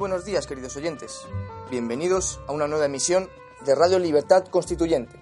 [0.00, 1.28] Buenos días, queridos oyentes.
[1.70, 3.28] Bienvenidos a una nueva emisión
[3.66, 5.20] de Radio Libertad Constituyente.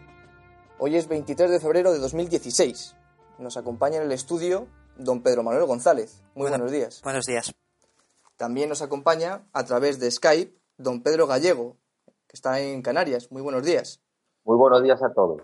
[0.79, 2.95] Hoy es 23 de febrero de 2016.
[3.41, 6.22] Nos acompaña en el estudio don Pedro Manuel González.
[6.36, 7.00] Muy buenos días.
[7.03, 7.53] Buenos días.
[8.36, 11.77] También nos acompaña a través de Skype don Pedro Gallego,
[12.29, 13.33] que está en Canarias.
[13.33, 14.00] Muy buenos días.
[14.45, 15.43] Muy buenos días a todos.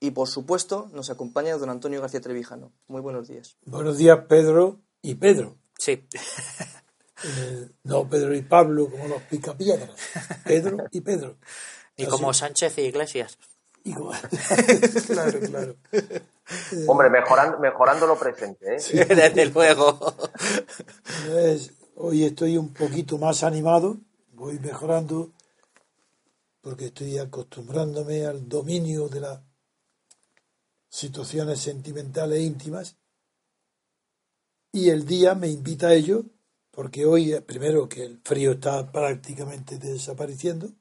[0.00, 2.72] Y por supuesto nos acompaña don Antonio García Trevijano.
[2.88, 3.58] Muy buenos días.
[3.64, 5.54] Buenos días, Pedro y Pedro.
[5.78, 6.04] Sí.
[7.24, 9.90] Eh, no Pedro y Pablo como los picapiedras.
[10.44, 11.36] Pedro y Pedro.
[11.96, 13.38] Y como Sánchez y Iglesias.
[13.84, 14.12] Y como-
[15.06, 15.76] claro, claro.
[16.86, 18.80] Hombre, mejorando, mejorando lo presente, ¿eh?
[18.80, 19.98] Sí, Desde luego.
[21.24, 23.96] Entonces, hoy estoy un poquito más animado,
[24.32, 25.32] voy mejorando
[26.60, 29.40] porque estoy acostumbrándome al dominio de las
[30.88, 32.96] situaciones sentimentales íntimas
[34.72, 36.24] y el día me invita a ello
[36.76, 40.74] porque hoy, eh, primero que el frío está prácticamente desapareciendo,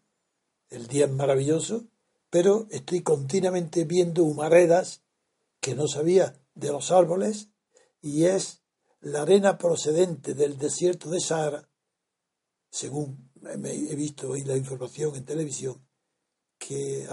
[0.70, 1.86] el día es maravilloso,
[2.30, 5.04] pero estoy continuamente viendo humaredas
[5.62, 7.48] que no sabía de los árboles
[8.02, 8.62] y es
[9.00, 11.70] la arena procedente del desierto de Sahara,
[12.70, 15.88] según he visto hoy la información en televisión,
[16.58, 17.08] que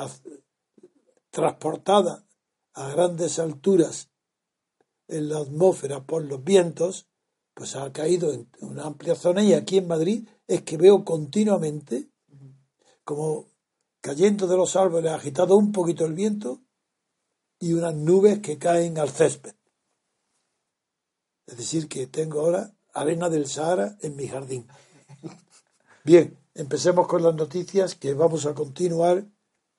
[1.30, 2.26] transportada
[2.72, 4.10] a grandes alturas
[5.06, 7.11] en la atmósfera por los vientos,
[7.54, 12.08] pues ha caído en una amplia zona y aquí en Madrid es que veo continuamente
[13.04, 13.46] como
[14.00, 16.60] cayendo de los árboles, agitado un poquito el viento
[17.58, 19.54] y unas nubes que caen al césped.
[21.46, 24.66] Es decir, que tengo ahora arena del Sahara en mi jardín.
[26.04, 29.24] Bien, empecemos con las noticias que vamos a continuar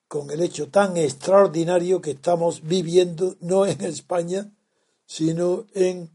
[0.08, 4.52] con el hecho tan extraordinario que estamos viviendo, no en España,
[5.06, 6.12] sino en,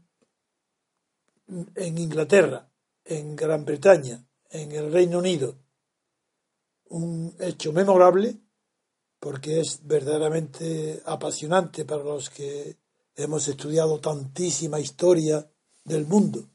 [1.75, 2.69] en Inglaterra,
[3.05, 5.57] en Gran Bretaña, en el Reino Unido.
[6.85, 8.39] Un hecho memorable
[9.19, 12.77] porque es verdaderamente apasionante para los que
[13.15, 15.51] hemos estudiado tantísima historia
[15.83, 16.49] del mundo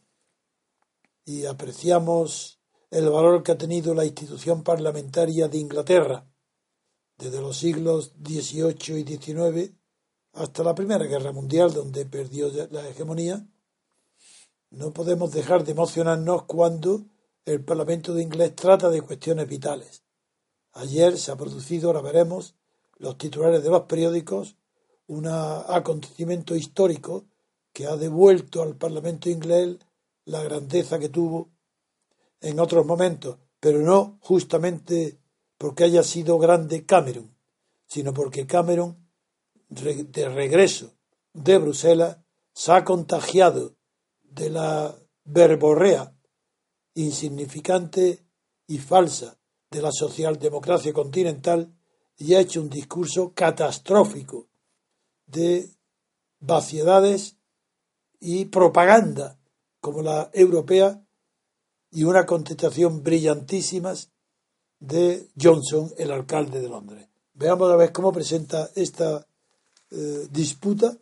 [1.25, 6.27] y apreciamos el valor que ha tenido la institución parlamentaria de Inglaterra
[7.17, 9.73] desde los siglos XVIII y XIX
[10.33, 13.47] hasta la Primera Guerra Mundial, donde perdió la hegemonía.
[14.75, 17.05] No podemos dejar de emocionarnos cuando
[17.45, 20.03] el Parlamento de Inglés trata de cuestiones vitales.
[20.73, 22.57] Ayer se ha producido, ahora veremos,
[22.97, 24.57] los titulares de los periódicos,
[25.07, 27.27] un acontecimiento histórico
[27.73, 29.77] que ha devuelto al Parlamento inglés
[30.25, 31.51] la grandeza que tuvo
[32.41, 35.21] en otros momentos, pero no justamente
[35.57, 37.33] porque haya sido grande Cameron,
[37.87, 38.97] sino porque Cameron,
[39.69, 40.95] de regreso
[41.33, 42.19] de Bruselas,
[42.53, 43.77] se ha contagiado
[44.35, 46.13] de la verborrea
[46.95, 48.21] insignificante
[48.67, 49.37] y falsa
[49.71, 51.73] de la socialdemocracia continental
[52.17, 54.47] y ha hecho un discurso catastrófico
[55.27, 55.69] de
[56.41, 57.37] vaciedades
[58.21, 59.39] y propaganda
[59.81, 61.05] como la europea
[61.91, 64.11] y una contestación brillantísimas
[64.81, 67.09] de Johnson, el alcalde de Londres.
[67.35, 69.27] Veamos a ver cómo presenta esta
[69.91, 70.97] eh, disputa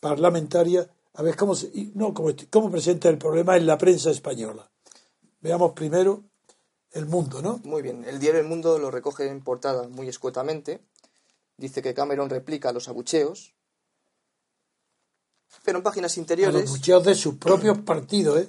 [0.00, 4.70] parlamentaria, a ver cómo, se- no, cómo, cómo presenta el problema en la prensa española.
[5.40, 6.24] Veamos primero
[6.92, 7.58] el mundo, ¿no?
[7.64, 10.80] Muy bien, el diario El Mundo lo recoge en portada muy escuetamente.
[11.56, 13.54] Dice que Cameron replica los abucheos.
[15.64, 16.68] Pero en páginas A los interiores.
[16.70, 18.48] abucheos de sus propios partidos, ¿eh?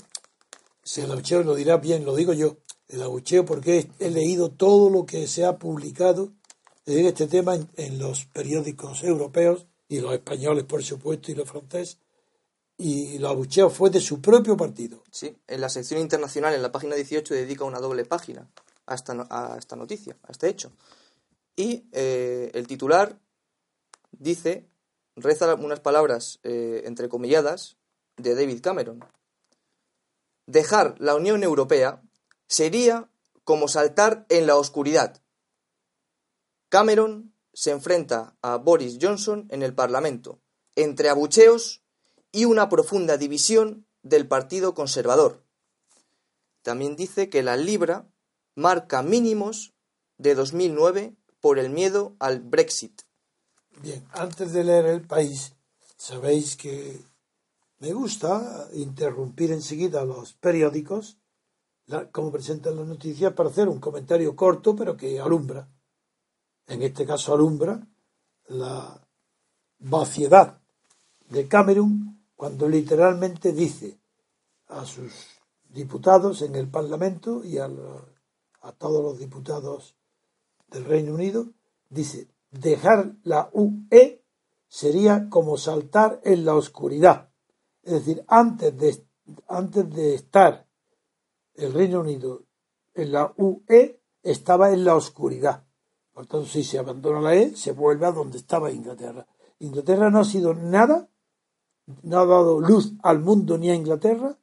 [0.83, 2.57] Si el abucheo lo dirá bien, lo digo yo.
[2.87, 6.31] El abucheo porque he leído todo lo que se ha publicado
[6.85, 11.49] en este tema en, en los periódicos europeos y los españoles, por supuesto, y los
[11.49, 11.99] franceses.
[12.77, 15.03] Y el abucheo fue de su propio partido.
[15.09, 18.47] Sí, en la sección internacional, en la página 18, dedica una doble página
[18.85, 20.71] a esta, a esta noticia, a este hecho.
[21.55, 23.19] Y eh, el titular
[24.11, 24.69] dice,
[25.15, 27.77] reza unas palabras eh, entrecomilladas
[28.15, 29.03] de David Cameron.
[30.45, 32.01] Dejar la Unión Europea
[32.47, 33.09] sería
[33.43, 35.21] como saltar en la oscuridad.
[36.69, 40.39] Cameron se enfrenta a Boris Johnson en el Parlamento,
[40.75, 41.81] entre abucheos
[42.37, 45.43] y una profunda división del Partido Conservador.
[46.61, 48.11] También dice que la libra
[48.53, 49.73] marca mínimos
[50.19, 53.01] de 2009 por el miedo al Brexit.
[53.81, 55.55] Bien, antes de leer el país,
[55.95, 57.01] sabéis que
[57.79, 61.17] me gusta interrumpir enseguida los periódicos,
[62.11, 65.71] como presentan las noticias, para hacer un comentario corto, pero que alumbra.
[66.67, 67.87] En este caso alumbra
[68.45, 69.01] la
[69.79, 70.61] vaciedad
[71.29, 73.99] de Cameron cuando literalmente dice
[74.67, 75.11] a sus
[75.67, 77.67] diputados en el Parlamento y a,
[78.61, 79.97] a todos los diputados
[80.67, 81.47] del Reino Unido,
[81.89, 84.23] dice, dejar la UE
[84.67, 87.29] sería como saltar en la oscuridad.
[87.83, 89.03] Es decir, antes de,
[89.47, 90.67] antes de estar
[91.55, 92.43] el Reino Unido
[92.93, 95.65] en la UE, estaba en la oscuridad.
[96.13, 99.25] Por tanto, si se abandona la E, se vuelve a donde estaba Inglaterra.
[99.59, 101.09] Inglaterra no ha sido nada,
[102.03, 104.37] no ha dado luz al mundo ni a Inglaterra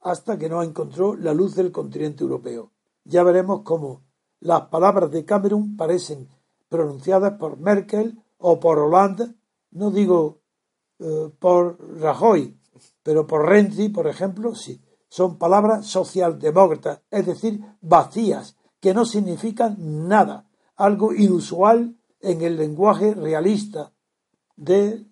[0.00, 2.72] hasta que no encontró la luz del continente europeo.
[3.04, 4.02] Ya veremos cómo
[4.40, 6.28] las palabras de Cameron parecen
[6.68, 9.34] pronunciadas por Merkel o por Hollande,
[9.70, 10.40] no digo
[10.98, 12.58] eh, por Rajoy,
[13.02, 14.82] pero por Renzi, por ejemplo, sí.
[15.08, 23.14] Son palabras socialdemócratas, es decir, vacías, que no significan nada, algo inusual en el lenguaje
[23.14, 23.92] realista
[24.56, 25.06] de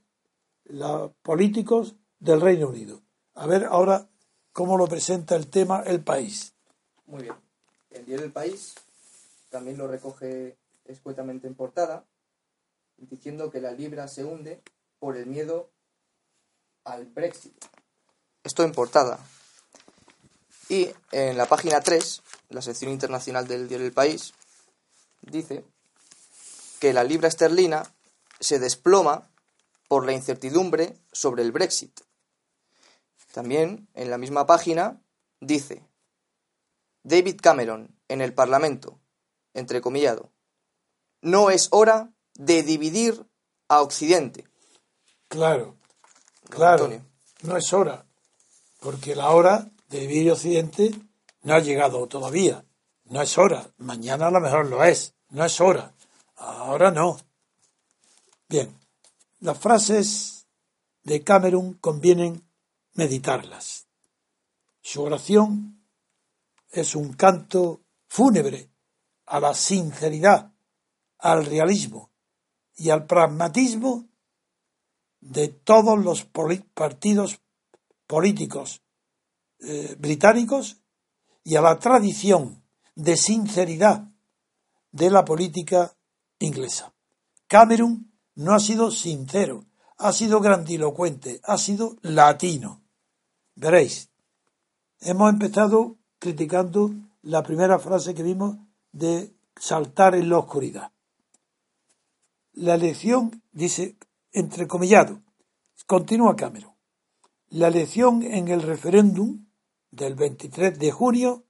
[0.64, 3.02] los políticos del Reino Unido.
[3.34, 4.08] A ver ahora
[4.52, 6.54] cómo lo presenta el tema el país.
[7.06, 7.34] Muy bien.
[7.90, 8.74] El diario El País
[9.50, 10.56] también lo recoge
[10.86, 12.04] escuetamente en portada,
[12.96, 14.62] diciendo que la libra se hunde
[14.98, 15.70] por el miedo
[16.84, 17.52] al Brexit.
[18.44, 19.18] Esto en portada.
[20.68, 24.32] Y en la página 3, la sección internacional del diario El País,
[25.20, 25.64] dice
[26.80, 27.82] que la libra esterlina
[28.40, 29.28] se desploma
[29.92, 32.00] por la incertidumbre sobre el Brexit.
[33.30, 35.02] También en la misma página
[35.38, 35.84] dice
[37.02, 38.98] David Cameron en el Parlamento,
[39.52, 40.32] entrecomillado,
[41.20, 43.26] no es hora de dividir
[43.68, 44.48] a Occidente.
[45.28, 45.76] Claro,
[46.48, 47.04] claro, Antonio.
[47.42, 48.06] no es hora,
[48.80, 50.90] porque la hora de vivir Occidente
[51.42, 52.64] no ha llegado todavía.
[53.04, 55.92] No es hora, mañana a lo mejor lo es, no es hora,
[56.36, 57.20] ahora no.
[58.48, 58.81] Bien,
[59.42, 60.46] las frases
[61.02, 62.44] de Cameron convienen
[62.94, 63.88] meditarlas.
[64.80, 65.84] Su oración
[66.70, 68.70] es un canto fúnebre
[69.26, 70.52] a la sinceridad,
[71.18, 72.12] al realismo
[72.76, 74.08] y al pragmatismo
[75.20, 77.40] de todos los partidos
[78.06, 78.80] políticos
[79.58, 80.80] eh, británicos
[81.42, 82.62] y a la tradición
[82.94, 84.08] de sinceridad
[84.92, 85.96] de la política
[86.38, 86.94] inglesa.
[87.48, 89.64] Cameron no ha sido sincero,
[89.98, 92.82] ha sido grandilocuente, ha sido latino.
[93.54, 94.10] Veréis,
[95.00, 98.56] hemos empezado criticando la primera frase que vimos
[98.92, 100.92] de saltar en la oscuridad.
[102.52, 103.96] La elección, dice,
[104.32, 105.22] entrecomillado,
[105.86, 106.72] continúa Cameron,
[107.48, 109.46] la elección en el referéndum
[109.90, 111.44] del 23 de junio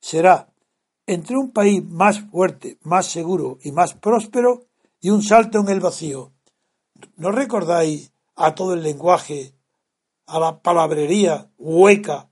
[0.00, 0.52] será
[1.06, 4.67] entre un país más fuerte, más seguro y más próspero
[5.00, 6.32] y un salto en el vacío.
[7.16, 9.54] ¿No recordáis a todo el lenguaje,
[10.26, 12.30] a la palabrería hueca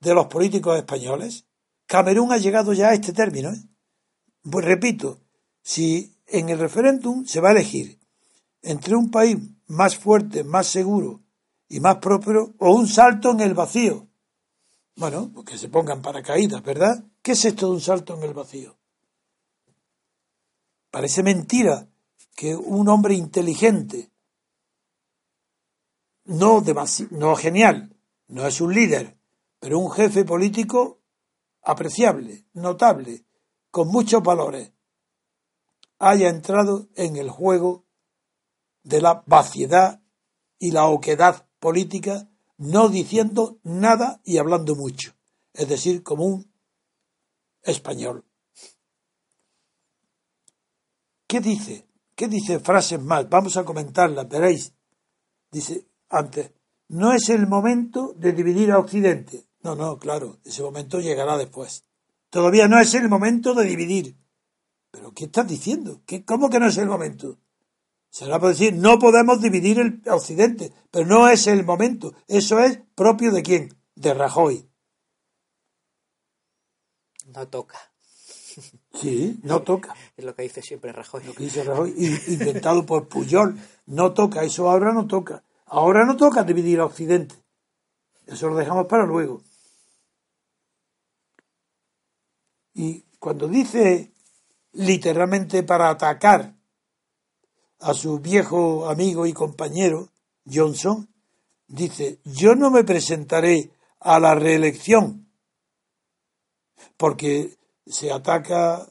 [0.00, 1.46] de los políticos españoles?
[1.86, 3.50] Camerún ha llegado ya a este término.
[3.50, 3.62] ¿eh?
[4.50, 5.20] Pues repito,
[5.62, 8.00] si en el referéndum se va a elegir
[8.62, 11.22] entre un país más fuerte, más seguro
[11.68, 14.08] y más próspero o un salto en el vacío.
[14.96, 17.04] Bueno, pues que se pongan paracaídas, ¿verdad?
[17.22, 18.76] ¿Qué es esto de un salto en el vacío?
[20.90, 21.88] Parece mentira
[22.34, 24.10] que un hombre inteligente,
[26.24, 26.62] no,
[27.10, 27.96] no genial,
[28.28, 29.16] no es un líder,
[29.58, 31.00] pero un jefe político
[31.62, 33.24] apreciable, notable,
[33.70, 34.72] con muchos valores,
[35.98, 37.84] haya entrado en el juego
[38.82, 40.02] de la vaciedad
[40.58, 45.14] y la oquedad política, no diciendo nada y hablando mucho,
[45.52, 46.52] es decir, como un
[47.62, 48.24] español.
[51.26, 51.86] ¿Qué dice?
[52.22, 53.28] ¿Qué dice frases más?
[53.28, 54.72] Vamos a comentarlas, veréis.
[55.50, 56.52] Dice antes,
[56.86, 59.48] no es el momento de dividir a Occidente.
[59.64, 61.84] No, no, claro, ese momento llegará después.
[62.30, 64.16] Todavía no es el momento de dividir.
[64.92, 66.02] ¿Pero qué estás diciendo?
[66.06, 67.40] ¿Qué, ¿Cómo que no es el momento?
[68.08, 72.14] Será por decir, no podemos dividir el Occidente, pero no es el momento.
[72.28, 73.76] Eso es propio de quién?
[73.96, 74.70] De Rajoy.
[77.34, 77.91] No toca.
[78.94, 79.94] Sí, no toca.
[80.16, 81.24] Es lo que dice siempre Rajoy.
[81.24, 81.94] Lo que dice Rajoy,
[82.28, 83.58] inventado por Puyol.
[83.86, 85.42] No toca, eso ahora no toca.
[85.66, 87.34] Ahora no toca dividir a Occidente.
[88.26, 89.42] Eso lo dejamos para luego.
[92.74, 94.12] Y cuando dice
[94.72, 96.54] literalmente para atacar
[97.80, 100.08] a su viejo amigo y compañero
[100.50, 101.08] Johnson,
[101.66, 103.70] dice, yo no me presentaré
[104.00, 105.26] a la reelección
[106.96, 107.56] porque
[107.86, 108.88] se ataca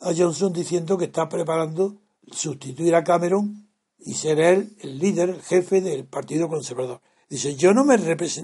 [0.00, 3.68] a Johnson diciendo que está preparando sustituir a Cameron
[3.98, 7.00] y ser él el líder, el jefe del Partido Conservador.
[7.28, 7.96] Dice, yo no me,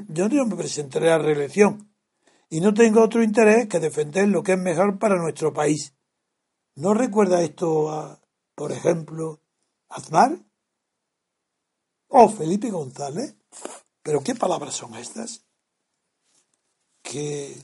[0.08, 1.90] yo no me presentaré a reelección.
[2.50, 5.94] y no tengo otro interés que defender lo que es mejor para nuestro país.
[6.76, 8.20] ¿No recuerda esto a,
[8.54, 9.40] por ejemplo,
[9.88, 10.38] Aznar?
[12.08, 13.36] ¿O Felipe González?
[14.02, 15.44] ¿Pero qué palabras son estas?
[17.02, 17.56] ¿Qué,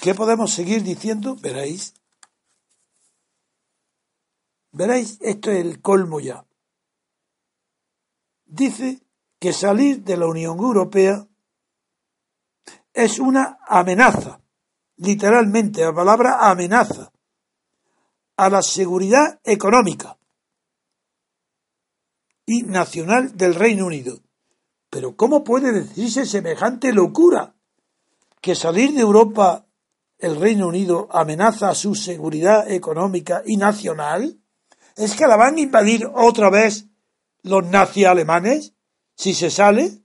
[0.00, 1.36] qué podemos seguir diciendo?
[1.36, 1.94] Veréis.
[4.72, 6.44] Veréis, esto es el colmo ya.
[8.44, 9.02] Dice
[9.38, 11.26] que salir de la Unión Europea
[12.92, 14.40] es una amenaza,
[14.96, 17.12] literalmente la palabra amenaza,
[18.36, 20.18] a la seguridad económica
[22.46, 24.20] y nacional del Reino Unido.
[24.90, 27.54] Pero ¿cómo puede decirse semejante locura?
[28.40, 29.67] Que salir de Europa
[30.18, 34.38] el Reino Unido amenaza su seguridad económica y nacional.
[34.96, 36.86] ¿Es que la van a invadir otra vez
[37.42, 38.74] los nazis alemanes
[39.14, 40.02] si se sale?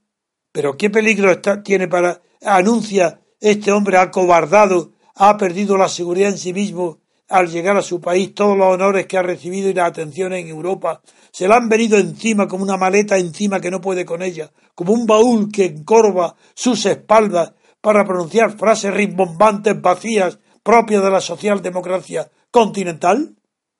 [0.52, 6.38] ¿Pero qué peligro está, tiene para anuncia este hombre acobardado, ha perdido la seguridad en
[6.38, 9.86] sí mismo al llegar a su país, todos los honores que ha recibido y la
[9.86, 11.00] atención en Europa,
[11.32, 14.92] se le han venido encima como una maleta encima que no puede con ella, como
[14.92, 17.52] un baúl que encorva sus espaldas
[17.84, 23.36] para pronunciar frases rimbombantes vacías propias de la socialdemocracia continental?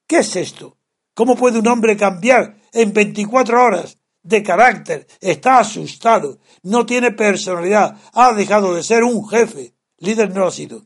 [0.07, 0.77] ¿Qué es esto?
[1.15, 7.97] ¿Cómo puede un hombre cambiar en 24 horas de carácter, está asustado, no tiene personalidad,
[8.13, 10.85] ha dejado de ser un jefe, líder no ha sido.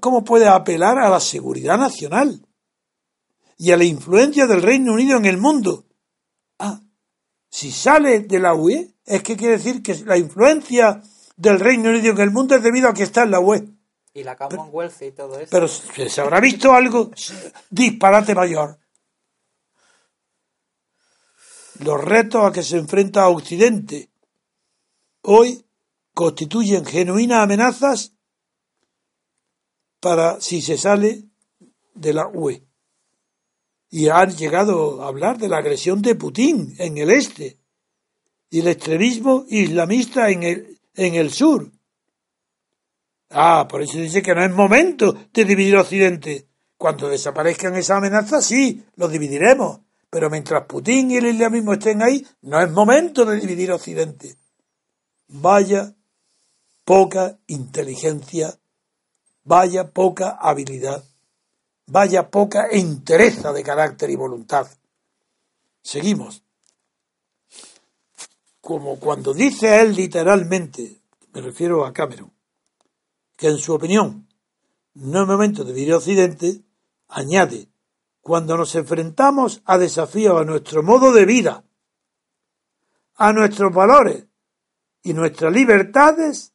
[0.00, 2.46] ¿Cómo puede apelar a la seguridad nacional
[3.58, 5.84] y a la influencia del Reino Unido en el mundo?
[6.58, 6.80] Ah,
[7.50, 11.00] si sale de la UE, es que quiere decir que la influencia
[11.36, 13.68] del Reino Unido en el mundo es debido a que está en la UE.
[14.12, 15.48] Y la Commonwealth y todo eso.
[15.50, 17.10] Pero se habrá visto algo
[17.70, 18.78] disparate mayor
[21.80, 24.10] los retos a que se enfrenta Occidente
[25.22, 25.64] hoy
[26.14, 28.12] constituyen genuinas amenazas
[30.00, 31.24] para si se sale
[31.94, 32.62] de la UE.
[33.90, 37.58] Y han llegado a hablar de la agresión de Putin en el este
[38.50, 41.70] y el extremismo islamista en el, en el sur.
[43.30, 46.46] Ah, por eso dice que no es momento de dividir Occidente.
[46.78, 49.80] Cuando desaparezcan esas amenazas, sí, los dividiremos.
[50.10, 54.36] Pero mientras Putin y el islamismo estén ahí, no es momento de dividir Occidente.
[55.28, 55.94] Vaya
[56.84, 58.56] poca inteligencia,
[59.42, 61.02] vaya poca habilidad,
[61.86, 64.68] vaya poca entereza de carácter y voluntad.
[65.82, 66.45] Seguimos.
[68.66, 71.00] Como cuando dice él literalmente,
[71.32, 72.32] me refiero a Cameron,
[73.36, 74.26] que en su opinión
[74.94, 76.62] no es momento de dividir Occidente,
[77.06, 77.68] añade
[78.20, 81.62] cuando nos enfrentamos a desafíos a nuestro modo de vida,
[83.14, 84.26] a nuestros valores
[85.00, 86.52] y nuestras libertades,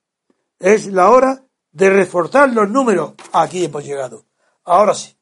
[0.59, 3.13] es la hora de reforzar los números.
[3.31, 4.25] Aquí hemos llegado.
[4.65, 5.15] Ahora sí.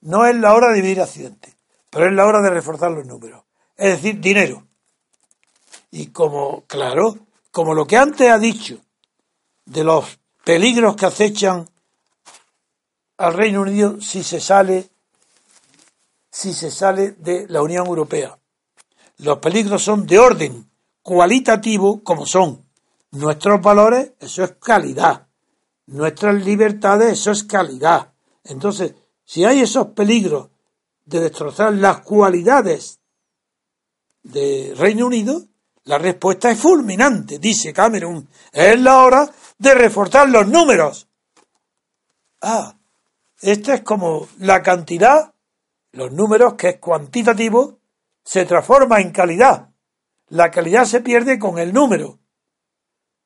[0.00, 1.54] No es la hora de vivir accidente,
[1.90, 3.44] pero es la hora de reforzar los números.
[3.76, 4.67] Es decir, dinero.
[5.90, 7.18] Y como, claro,
[7.50, 8.78] como lo que antes ha dicho
[9.64, 11.68] de los peligros que acechan
[13.16, 14.88] al Reino Unido si se sale
[16.30, 18.38] si se sale de la Unión Europea.
[19.18, 20.70] Los peligros son de orden
[21.02, 22.64] cualitativo como son
[23.10, 25.26] nuestros valores, eso es calidad.
[25.86, 28.12] Nuestras libertades, eso es calidad.
[28.44, 30.50] Entonces, si hay esos peligros
[31.06, 33.00] de destrozar las cualidades
[34.22, 35.44] de Reino Unido,
[35.88, 38.28] la respuesta es fulminante, dice Cameron.
[38.52, 41.08] Es la hora de reforzar los números.
[42.42, 42.76] Ah,
[43.40, 45.32] esta es como la cantidad
[45.92, 47.78] los números, que es cuantitativo,
[48.22, 49.70] se transforma en calidad.
[50.28, 52.18] La calidad se pierde con el número.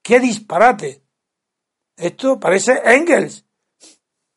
[0.00, 1.02] ¡Qué disparate!
[1.96, 3.44] Esto parece Engels.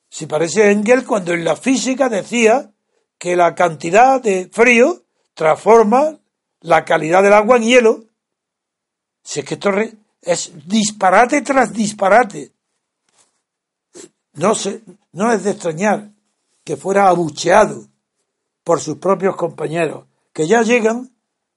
[0.10, 2.72] Si parece Engels cuando en la física decía
[3.20, 5.04] que la cantidad de frío
[5.36, 6.20] transforma
[6.62, 8.15] la calidad del agua en hielo.
[9.26, 9.72] Si es que esto
[10.22, 12.54] es disparate tras disparate.
[14.34, 14.54] No,
[15.14, 16.12] no es de extrañar
[16.64, 17.88] que fuera abucheado
[18.64, 21.12] por sus propios compañeros, que ya llegan,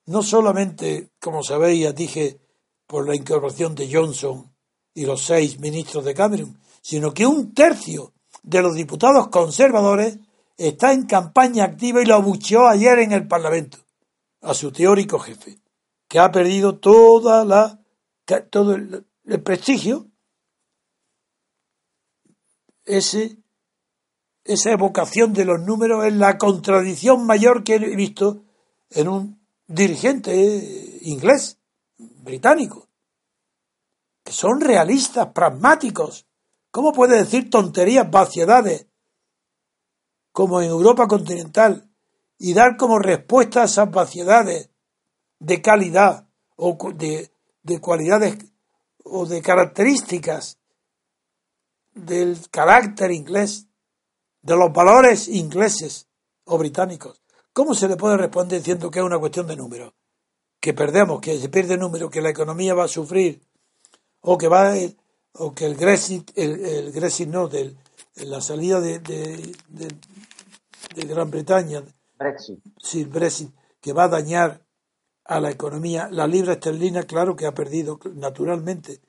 [0.06, 2.40] no solamente, como sabéis, ya dije,
[2.87, 4.50] por la incorporación de Johnson
[4.94, 10.18] y los seis ministros de Cameron, sino que un tercio de los diputados conservadores
[10.56, 13.78] está en campaña activa y lo abucheó ayer en el Parlamento
[14.40, 15.58] a su teórico jefe,
[16.08, 17.78] que ha perdido toda la
[18.50, 19.06] todo el,
[19.42, 20.06] prestigio
[22.84, 23.36] ese
[24.44, 28.44] esa evocación de los números es la contradicción mayor que he visto
[28.90, 31.58] en un dirigente inglés,
[31.98, 32.88] británico.
[34.24, 36.26] que son realistas, pragmáticos.
[36.70, 38.86] ¿Cómo puede decir tonterías, vaciedades,
[40.32, 41.90] como en Europa continental,
[42.38, 44.70] y dar como respuesta a esas vaciedades
[45.38, 47.30] de calidad o de,
[47.62, 48.38] de cualidades
[49.04, 50.59] o de características
[51.95, 53.66] del carácter inglés,
[54.42, 56.09] de los valores ingleses
[56.45, 57.23] o británicos?
[57.52, 59.95] ¿Cómo se le puede responder diciendo que es una cuestión de número?
[60.61, 63.40] Que perdemos, que se pierde número, que la economía va a sufrir,
[64.21, 64.75] o que va
[65.35, 67.76] o que el Brexit, el, el Brexit no, del,
[68.16, 71.83] la salida de, de, de, Gran Bretaña,
[72.18, 72.59] Brexit.
[72.83, 74.61] Sí, el Brexit, que va a dañar
[75.28, 76.08] a la economía.
[76.11, 79.00] La libra esterlina, claro que ha perdido, naturalmente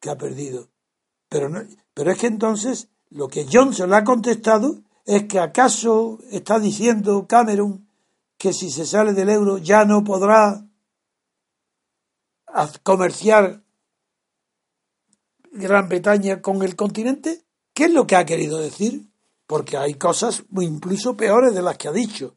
[0.00, 0.68] que ha perdido.
[1.30, 1.62] Pero, no,
[1.94, 7.26] pero es que entonces lo que Johnson le ha contestado es que acaso está diciendo
[7.26, 7.88] Cameron
[8.36, 10.66] que si se sale del euro ya no podrá
[12.82, 13.62] comerciar
[15.52, 17.44] Gran Bretaña con el continente?
[17.72, 19.08] ¿Qué es lo que ha querido decir?
[19.46, 22.36] Porque hay cosas incluso peores de las que ha dicho.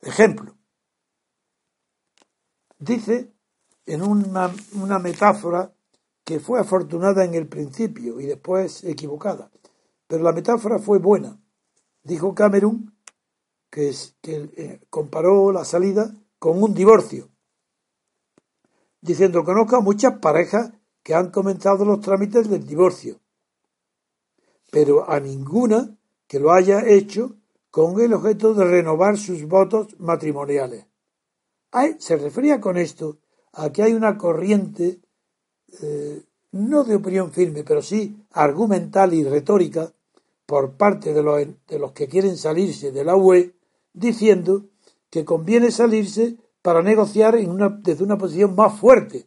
[0.00, 0.53] Ejemplo.
[2.84, 3.32] Dice
[3.86, 5.72] en una, una metáfora
[6.22, 9.50] que fue afortunada en el principio y después equivocada.
[10.06, 11.40] Pero la metáfora fue buena.
[12.02, 12.94] Dijo Cameron
[13.70, 17.30] que, que eh, comparó la salida con un divorcio,
[19.00, 20.70] diciendo conozco a muchas parejas
[21.02, 23.18] que han comenzado los trámites del divorcio,
[24.70, 27.36] pero a ninguna que lo haya hecho
[27.70, 30.86] con el objeto de renovar sus votos matrimoniales.
[31.98, 33.18] Se refería con esto
[33.52, 35.00] a que hay una corriente,
[35.82, 39.92] eh, no de opinión firme, pero sí argumental y retórica,
[40.46, 43.54] por parte de los, de los que quieren salirse de la UE,
[43.92, 44.66] diciendo
[45.08, 47.36] que conviene salirse para negociar
[47.82, 49.26] desde una posición más fuerte,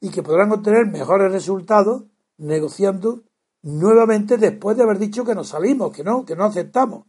[0.00, 2.04] y que podrán obtener mejores resultados
[2.38, 3.22] negociando
[3.62, 7.06] nuevamente después de haber dicho que nos salimos, que no, que no aceptamos.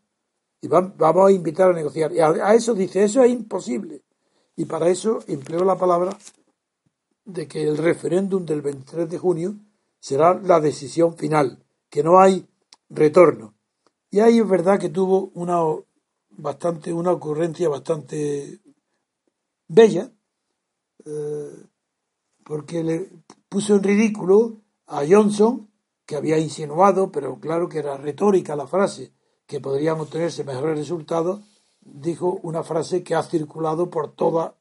[0.61, 2.11] Y vamos a invitar a negociar.
[2.13, 4.01] Y a, eso dice, eso es imposible.
[4.57, 6.17] Y para eso empleó la palabra
[7.23, 9.55] de que el referéndum del 23 de junio
[9.99, 12.45] será la decisión final, que no hay
[12.89, 13.53] retorno.
[14.09, 15.59] Y ahí es verdad que tuvo una
[16.31, 18.59] bastante una ocurrencia bastante
[19.67, 20.11] bella,
[21.05, 21.63] eh,
[22.43, 23.09] porque le
[23.49, 25.69] puso en ridículo a Johnson,
[26.05, 29.13] que había insinuado, pero claro que era retórica la frase,
[29.45, 31.41] que podrían obtenerse mejores resultados,
[31.93, 34.55] dijo una frase que ha circulado por toda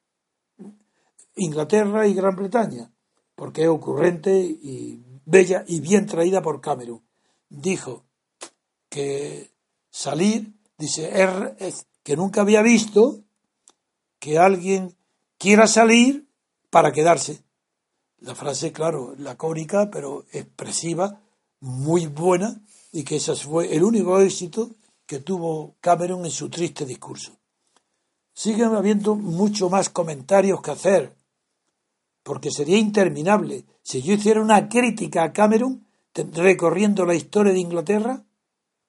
[1.36, 2.90] Inglaterra y Gran Bretaña,
[3.34, 7.02] porque es ocurrente y bella y bien traída por Cameron.
[7.48, 8.04] Dijo
[8.88, 9.50] que
[9.90, 11.10] salir, dice,
[11.58, 13.22] es que nunca había visto
[14.18, 14.96] que alguien
[15.38, 16.28] quiera salir
[16.70, 17.42] para quedarse.
[18.18, 21.20] La frase, claro, lacónica, pero expresiva,
[21.60, 22.62] muy buena,
[22.92, 24.70] y que ese fue el único éxito
[25.06, 27.32] que tuvo Cameron en su triste discurso.
[28.34, 31.16] Siguen habiendo mucho más comentarios que hacer,
[32.22, 33.64] porque sería interminable.
[33.82, 35.86] Si yo hiciera una crítica a Cameron,
[36.32, 38.24] recorriendo la historia de Inglaterra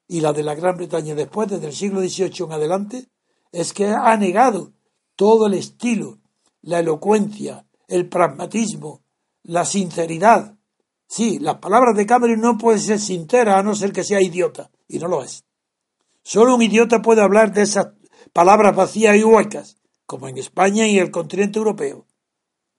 [0.08, 3.08] y la de la Gran Bretaña después, desde el siglo XVIII en adelante,
[3.52, 4.72] es que ha negado
[5.14, 6.18] todo el estilo,
[6.62, 9.02] la elocuencia, el pragmatismo,
[9.44, 10.56] la sinceridad.
[11.06, 14.70] Sí, las palabras de Cameron no pueden ser sinceras a no ser que sea idiota,
[14.88, 15.44] y no lo es.
[16.28, 17.88] Solo un idiota puede hablar de esas
[18.34, 22.04] palabras vacías y huecas, como en España y el continente europeo,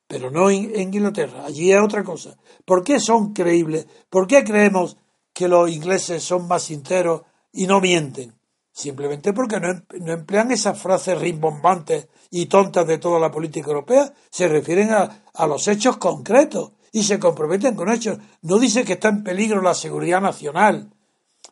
[0.07, 1.45] pero no en, Inglaterra.
[1.47, 2.37] Allí es otra cosa.
[2.63, 3.87] ¿Por qué son creíbles?
[4.07, 4.97] ¿Por qué creemos
[5.33, 8.35] que los ingleses son más sinceros y no mienten?
[8.71, 13.69] Simplemente porque no, em, no emplean esas frases rimbombantes y tontas de toda la política
[13.69, 18.19] europea, se refieren a, a los hechos concretos y se comprometen con hechos.
[18.43, 20.91] No dice que está en peligro la seguridad nacional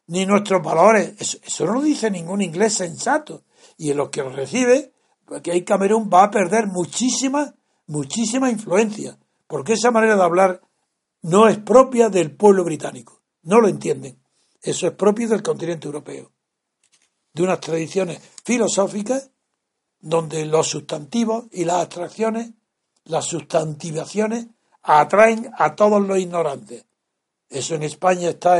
[0.07, 1.15] ni nuestros valores.
[1.19, 3.43] Eso, no lo dice ningún inglés sensato.
[3.77, 4.93] Y en los que lo recibe,
[5.43, 7.53] que ahí Camerún va a perder muchísima,
[7.87, 9.17] muchísima influencia.
[9.47, 10.61] Porque esa manera de hablar
[11.21, 13.21] no es propia del pueblo británico.
[13.43, 14.21] No lo entienden.
[14.61, 16.31] Eso es propio del continente europeo.
[17.33, 19.29] De unas tradiciones filosóficas
[19.99, 22.51] donde los sustantivos y las abstracciones,
[23.03, 24.47] las sustantivaciones,
[24.83, 26.85] atraen a todos los ignorantes.
[27.49, 28.57] Eso en España está,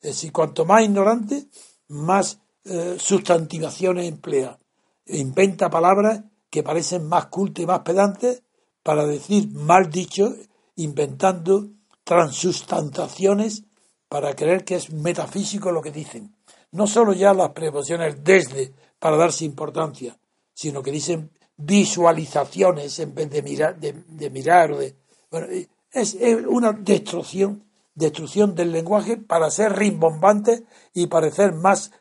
[0.00, 1.46] es decir, cuanto más ignorante,
[1.88, 4.58] más eh, sustantivaciones emplea.
[5.06, 8.42] Inventa palabras que parecen más cultas y más pedantes
[8.82, 10.34] para decir mal dicho,
[10.76, 11.68] inventando
[12.04, 13.64] transustantaciones
[14.08, 16.34] para creer que es metafísico lo que dicen.
[16.72, 20.18] No solo ya las preposiciones desde para darse importancia,
[20.52, 24.96] sino que dicen visualizaciones en vez de mirar, de, mirar o de...
[25.30, 25.46] Bueno,
[25.92, 26.16] Es
[26.48, 30.62] una destrucción, destrucción del lenguaje para ser rimbombantes
[30.94, 31.92] y parecer más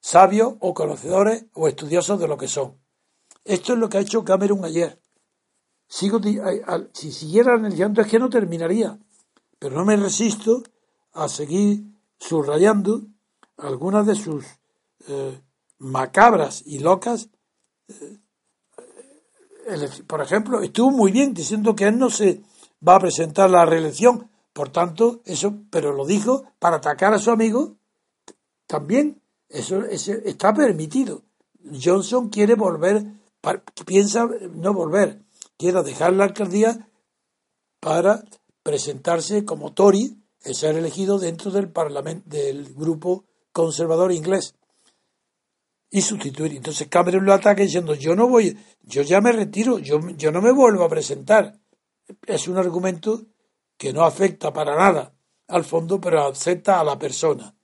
[0.00, 2.78] sabios o conocedores o estudiosos de lo que son.
[3.44, 5.00] Esto es lo que ha hecho Cameron ayer.
[5.88, 6.20] Sigo,
[6.92, 8.98] si siguiera analizando es que no terminaría,
[9.58, 10.62] pero no me resisto
[11.12, 11.84] a seguir
[12.18, 13.02] subrayando
[13.56, 14.44] algunas de sus
[15.08, 15.40] eh,
[15.78, 17.28] macabras y locas.
[17.88, 18.18] Eh,
[20.06, 22.42] por ejemplo, estuvo muy bien diciendo que él no se
[22.86, 27.30] va a presentar la reelección, por tanto, eso, pero lo dijo para atacar a su
[27.30, 27.76] amigo,
[28.66, 31.22] también eso, eso está permitido.
[31.84, 33.04] Johnson quiere volver
[33.84, 35.22] piensa no volver,
[35.56, 36.88] quiere dejar la alcaldía
[37.80, 38.24] para
[38.62, 44.54] presentarse como Tory y ser elegido dentro del parlamento del grupo conservador inglés
[45.90, 46.56] y sustituir.
[46.56, 50.42] Entonces Cameron lo ataca diciendo yo no voy, yo ya me retiro, yo, yo no
[50.42, 51.58] me vuelvo a presentar.
[52.26, 53.22] Es un argumento
[53.76, 55.14] que no afecta para nada
[55.48, 57.54] al fondo, pero afecta a la persona.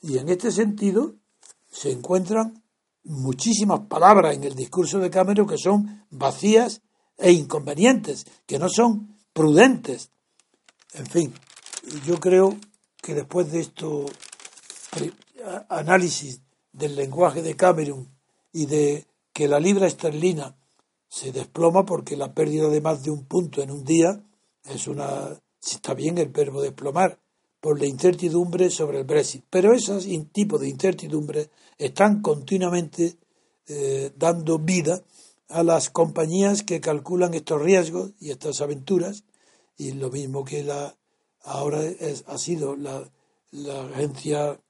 [0.00, 1.14] Y en este sentido
[1.70, 2.62] se encuentran
[3.04, 6.82] muchísimas palabras en el discurso de Cameron que son vacías
[7.16, 10.10] e inconvenientes, que no son prudentes.
[10.94, 11.34] En fin,
[12.06, 12.56] yo creo
[13.02, 14.06] que después de esto
[15.68, 18.08] análisis del lenguaje de Cameron
[18.52, 20.56] y de que la libra esterlina
[21.08, 24.22] se desploma porque la pérdida de más de un punto en un día
[24.68, 25.38] es una
[25.74, 27.18] está bien el verbo desplomar
[27.60, 29.44] por la incertidumbre sobre el Brexit.
[29.50, 33.16] Pero esos tipos de incertidumbre están continuamente
[33.66, 35.02] eh, dando vida
[35.48, 39.24] a las compañías que calculan estos riesgos y estas aventuras,
[39.76, 40.94] y lo mismo que la
[41.42, 41.80] ahora
[42.26, 43.08] ha sido la,
[43.52, 44.60] la agencia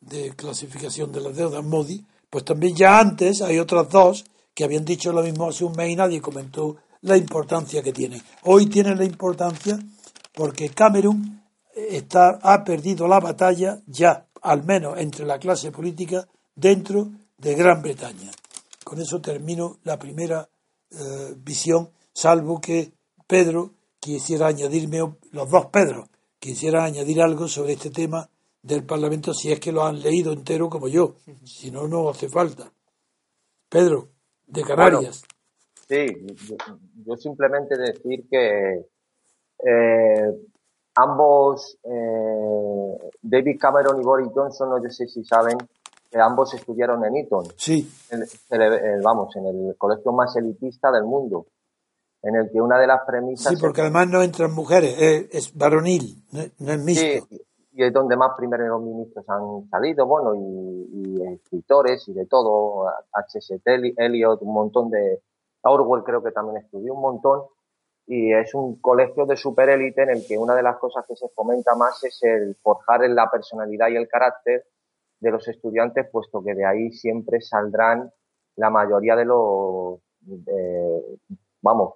[0.00, 4.84] de clasificación de las deudas, Modi, pues también ya antes hay otras dos que habían
[4.84, 8.20] dicho lo mismo hace un mes y nadie comentó la importancia que tiene.
[8.44, 9.78] Hoy tiene la importancia
[10.32, 11.42] porque Camerún
[11.74, 17.82] está, ha perdido la batalla ya, al menos entre la clase política, dentro de Gran
[17.82, 18.30] Bretaña.
[18.82, 20.48] Con eso termino la primera
[20.90, 22.92] eh, visión, salvo que
[23.26, 24.98] Pedro quisiera añadirme,
[25.32, 28.28] los dos Pedro, quisiera añadir algo sobre este tema
[28.62, 32.30] del Parlamento si es que lo han leído entero como yo, si no, no hace
[32.30, 32.72] falta.
[33.68, 34.08] Pedro,
[34.46, 35.24] de Canarias.
[35.88, 36.06] Sí,
[37.04, 38.86] yo, simplemente decir que
[39.64, 40.48] eh,
[40.96, 45.58] ambos, eh, David Cameron y Boris Johnson, no sé si saben,
[46.10, 47.46] que ambos estudiaron en Eton.
[47.56, 47.90] Sí.
[49.02, 51.46] vamos, en el colegio más elitista del mundo,
[52.22, 53.52] en el que una de las premisas...
[53.52, 57.26] Sí, porque además no entran mujeres, es, varonil, no, es mixto.
[57.28, 57.40] Sí,
[57.76, 63.60] y es donde más primeros ministros han salido, bueno, y, escritores y de todo, H.S.
[63.64, 65.20] Eliot, un montón de...
[65.64, 67.42] Orwell creo que también estudió un montón
[68.06, 71.28] y es un colegio de superélite en el que una de las cosas que se
[71.30, 74.66] fomenta más es el forjar en la personalidad y el carácter
[75.20, 78.12] de los estudiantes, puesto que de ahí siempre saldrán
[78.56, 80.00] la mayoría de los,
[81.62, 81.94] vamos,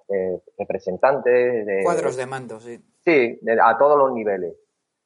[0.57, 1.65] representantes.
[1.65, 2.83] De, Cuadros de mando, sí.
[3.05, 4.55] Sí, a todos los niveles.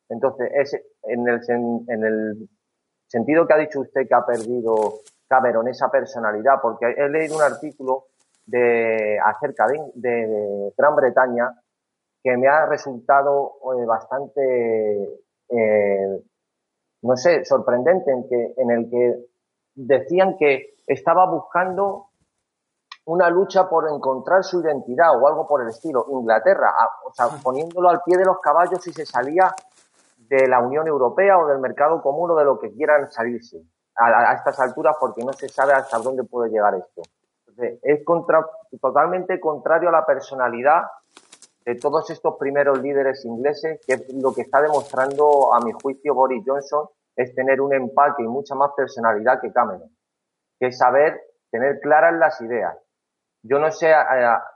[0.10, 0.74] Entonces, es,
[1.04, 1.42] en, el,
[1.88, 2.50] en el
[3.08, 7.42] sentido que ha dicho usted que ha perdido Cameron esa personalidad, porque he leído un
[7.42, 8.08] artículo
[8.46, 11.52] de acerca de, Gran Bretaña
[12.22, 16.24] que me ha resultado eh, bastante, eh,
[17.02, 19.26] no sé, sorprendente, en, que, en el que
[19.76, 22.08] decían que estaba buscando
[23.06, 26.06] una lucha por encontrar su identidad o algo por el estilo.
[26.10, 26.74] Inglaterra,
[27.06, 29.54] o sea, poniéndolo al pie de los caballos si se salía
[30.18, 33.62] de la Unión Europea o del mercado común o de lo que quieran salirse
[33.96, 37.02] a, a estas alturas porque no se sabe hasta dónde puede llegar esto
[37.58, 38.46] es contra,
[38.82, 40.84] totalmente contrario a la personalidad
[41.66, 46.44] de todos estos primeros líderes ingleses, que lo que está demostrando, a mi juicio, Boris
[46.46, 49.90] Johnson, es tener un empaque y mucha más personalidad que Cameron,
[50.60, 52.78] que saber tener claras las ideas.
[53.44, 53.94] Yo no sé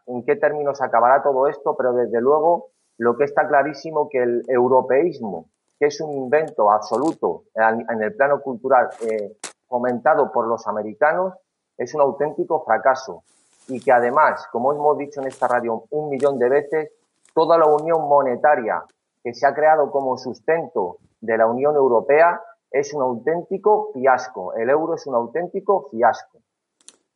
[0.06, 4.44] en qué términos acabará todo esto, pero desde luego lo que está clarísimo que el
[4.48, 11.34] europeísmo, que es un invento absoluto en el plano cultural eh, fomentado por los americanos,
[11.78, 13.24] es un auténtico fracaso
[13.68, 16.92] y que además, como hemos dicho en esta radio un millón de veces,
[17.34, 18.84] toda la unión monetaria
[19.24, 24.54] que se ha creado como sustento de la Unión Europea es un auténtico fiasco.
[24.54, 26.40] El euro es un auténtico fiasco.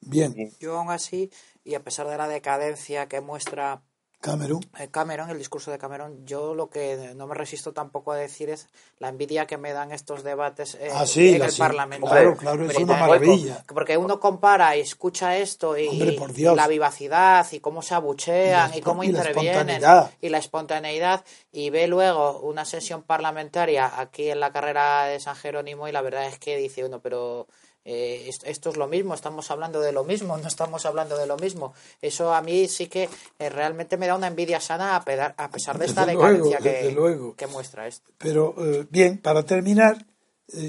[0.02, 0.34] Bien.
[0.60, 1.32] Yo aún así,
[1.64, 3.82] y a pesar de la decadencia que muestra
[4.22, 4.62] Cameron.
[4.78, 8.52] Eh, Cameron, el discurso de Cameron, yo lo que no me resisto tampoco a decir
[8.52, 8.68] es
[9.00, 11.60] la envidia que me dan estos debates eh, Ah, sí, en el sí.
[11.60, 12.06] Parlamento.
[12.08, 13.64] Claro, claro, es una maravilla.
[13.68, 16.56] Porque uno compara y escucha esto y, Hombre, por Dios.
[16.56, 19.82] la vivacidad y cómo se abuchean Y cómo y intervienen
[20.22, 25.36] y la espontaneidad y ve luego una sesión parlamentaria aquí en la carrera de San
[25.36, 27.48] Jerónimo y la verdad es que dice uno, pero
[27.86, 31.26] eh, est- esto es lo mismo, estamos hablando de lo mismo, no estamos hablando de
[31.28, 31.74] lo mismo.
[32.02, 35.50] Eso a mí sí que eh, realmente me da una envidia sana a, pedar- a
[35.50, 37.36] pesar de esta Desde luego, decadencia que, desde luego.
[37.36, 38.12] que muestra esto.
[38.18, 40.06] Pero eh, bien, para terminar,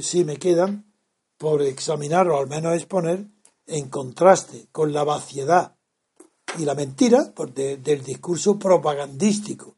[0.02, 0.84] sí me quedan
[1.38, 3.26] por examinar o al menos exponer
[3.66, 5.74] en contraste con la vaciedad
[6.58, 9.76] y la mentira de- del discurso propagandístico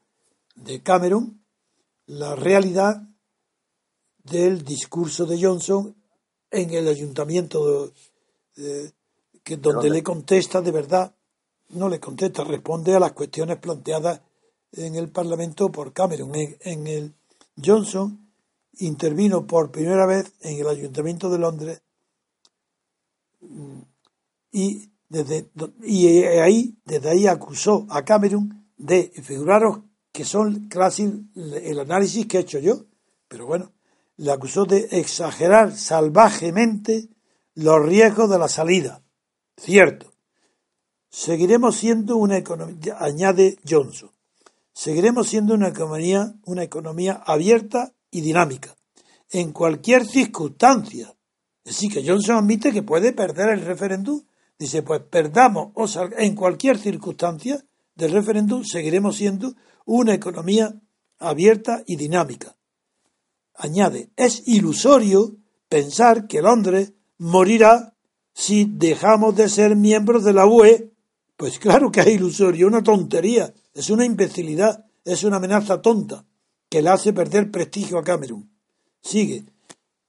[0.56, 1.42] de Cameron,
[2.06, 3.02] la realidad
[4.22, 5.94] del discurso de Johnson
[6.54, 7.92] en el ayuntamiento
[8.56, 8.90] eh,
[9.42, 11.14] que donde le contesta de verdad,
[11.70, 14.20] no le contesta, responde a las cuestiones planteadas
[14.72, 16.34] en el Parlamento por Cameron.
[16.34, 17.14] En, en el
[17.62, 18.30] Johnson
[18.78, 21.82] intervino por primera vez en el Ayuntamiento de Londres
[23.40, 23.80] mm,
[24.52, 25.48] y desde
[25.82, 29.80] y ahí desde ahí acusó a Cameron de figuraros
[30.12, 32.84] que son casi el análisis que he hecho yo,
[33.26, 33.72] pero bueno,
[34.16, 37.08] le acusó de exagerar salvajemente
[37.54, 39.02] los riesgos de la salida.
[39.56, 40.12] Cierto.
[41.10, 44.10] Seguiremos siendo una economía, añade Johnson,
[44.72, 48.74] seguiremos siendo una economía, una economía abierta y dinámica,
[49.30, 51.14] en cualquier circunstancia.
[51.64, 54.22] Así que Johnson admite que puede perder el referéndum.
[54.58, 60.74] Dice, pues perdamos o sal- en cualquier circunstancia del referéndum, seguiremos siendo una economía
[61.18, 62.56] abierta y dinámica.
[63.54, 65.36] Añade, es ilusorio
[65.68, 67.94] pensar que Londres morirá
[68.32, 70.92] si dejamos de ser miembros de la UE.
[71.36, 76.24] Pues claro que es ilusorio, una tontería, es una imbecilidad, es una amenaza tonta
[76.68, 78.50] que le hace perder prestigio a Camerún.
[79.00, 79.44] Sigue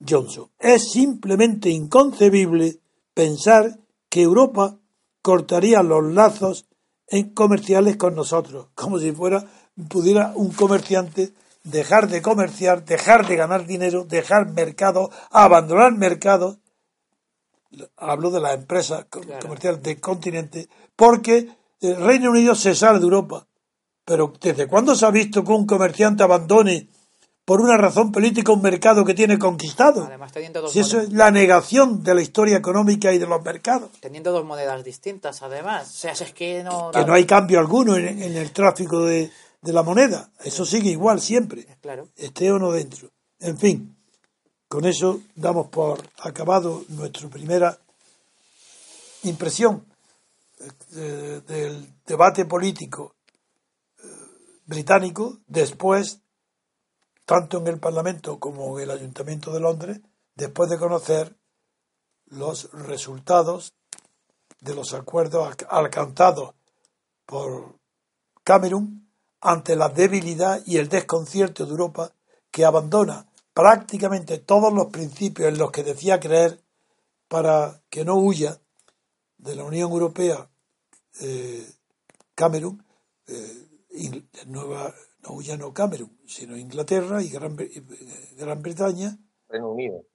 [0.08, 0.49] Johnson.
[0.60, 2.79] Es simplemente inconcebible
[3.13, 3.79] pensar
[4.10, 4.79] que Europa
[5.21, 6.65] cortaría los lazos
[7.08, 9.45] en comerciales con nosotros, como si fuera
[9.89, 11.34] pudiera un comerciante
[11.65, 16.58] dejar de comerciar, dejar de ganar dinero, dejar mercado, abandonar mercados.
[17.97, 21.49] Hablo de las empresas co- comerciales del continente, porque
[21.82, 23.45] el Reino Unido se sale de Europa.
[24.06, 26.88] Pero ¿desde cuándo se ha visto que un comerciante abandone
[27.43, 30.06] por una razón política un mercado que tiene conquistado?
[30.06, 33.28] Además, teniendo dos, Si eso monedas, es la negación de la historia económica y de
[33.28, 33.89] los mercados.
[33.99, 35.89] teniendo dos monedas distintas, además.
[35.89, 36.91] O sea, si es que no...
[36.91, 39.32] Que no hay cambio alguno en, en el tráfico de,
[39.65, 40.32] de la moneda.
[40.43, 41.65] Eso sigue igual siempre.
[41.82, 42.08] Claro.
[42.15, 43.10] Esté o no dentro.
[43.39, 43.97] En fin,
[44.67, 47.78] con eso damos por acabado nuestra primera
[49.23, 49.86] impresión
[50.95, 53.15] eh, del debate político
[53.97, 54.04] eh,
[54.65, 56.19] británico después,
[57.25, 59.99] tanto en el Parlamento como en el Ayuntamiento de Londres,
[60.36, 61.36] después de conocer
[62.28, 63.73] los resultados
[64.60, 66.54] de los acuerdos alc- alcanzados
[67.25, 67.80] por
[68.43, 69.04] Camerún
[69.45, 72.12] ante la debilidad y el desconcierto de Europa
[72.49, 76.60] que abandona prácticamente todos los principios en los que decía creer
[77.27, 78.60] para que no huya
[79.38, 80.49] de la Unión Europea
[81.21, 81.63] eh,
[82.34, 82.84] Camerún,
[83.27, 87.84] eh, Nueva, no huya no Camerún, sino Inglaterra y Gran, eh,
[88.36, 90.05] Gran Bretaña, Reino Unido.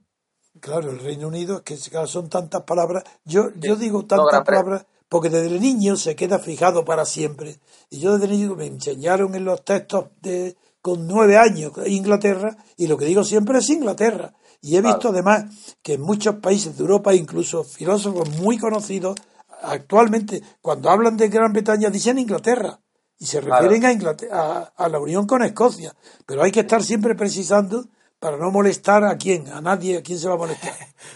[0.58, 3.04] Claro, el Reino Unido, es que son tantas palabras.
[3.24, 7.58] Yo, yo digo tantas palabras porque desde niño se queda fijado para siempre.
[7.90, 12.86] Y yo desde niño me enseñaron en los textos de con nueve años Inglaterra y
[12.86, 14.32] lo que digo siempre es Inglaterra.
[14.62, 15.44] Y he visto además
[15.82, 19.16] que en muchos países de Europa, incluso filósofos muy conocidos,
[19.62, 22.78] actualmente cuando hablan de Gran Bretaña dicen Inglaterra
[23.18, 23.62] y se Claro.
[23.64, 25.94] refieren a, Inglaterra, a, a la unión con Escocia.
[26.24, 27.84] Pero hay que estar siempre precisando
[28.20, 30.72] para no molestar a quién, a nadie, a quién se va a molestar.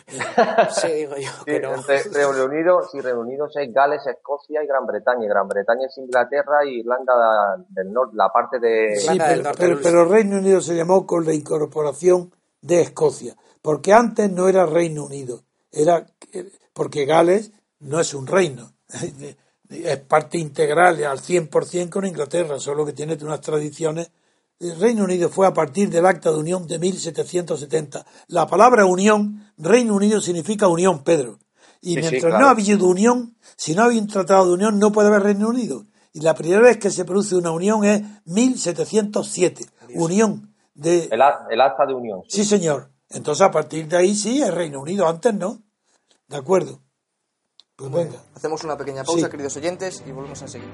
[0.70, 1.82] Sí, digo yo Sí, que no.
[1.82, 5.24] sí, Reino Unido es Gales, Escocia y Gran Bretaña.
[5.24, 8.96] Y Gran Bretaña es Inglaterra y Irlanda del Norte, la parte de...
[8.96, 12.80] Sí, Irlanda del pero, Norte, pero, pero Reino Unido se llamó con la incorporación de
[12.80, 16.06] Escocia, porque antes no era Reino Unido, era
[16.72, 18.72] porque Gales no es un reino,
[19.68, 24.10] es parte integral al 100% con Inglaterra, solo que tiene unas tradiciones.
[24.60, 28.06] El Reino Unido fue a partir del Acta de Unión de 1770.
[28.28, 31.38] La palabra unión, Reino Unido significa unión, Pedro.
[31.80, 32.38] Y Sí, sí, mientras claro.
[32.40, 35.48] no ha habido unión, si no había un tratado de unión, no puede haber Reino
[35.48, 35.84] Unido.
[36.12, 39.66] Y la primera vez que se produce una unión es 1707.
[39.96, 41.08] Unión de...
[41.10, 41.20] El,
[41.60, 42.22] acta de unión.
[42.28, 42.42] sí.
[42.42, 42.90] Sí, señor.
[43.10, 45.06] Entonces, a partir de ahí sí, es Reino Unido.
[45.06, 45.62] Antes no.
[46.28, 46.80] De acuerdo.
[47.76, 48.16] Pues venga.
[48.34, 49.30] Hacemos una pequeña pausa, Sí.
[49.30, 50.70] queridos oyentes, y volvemos enseguida.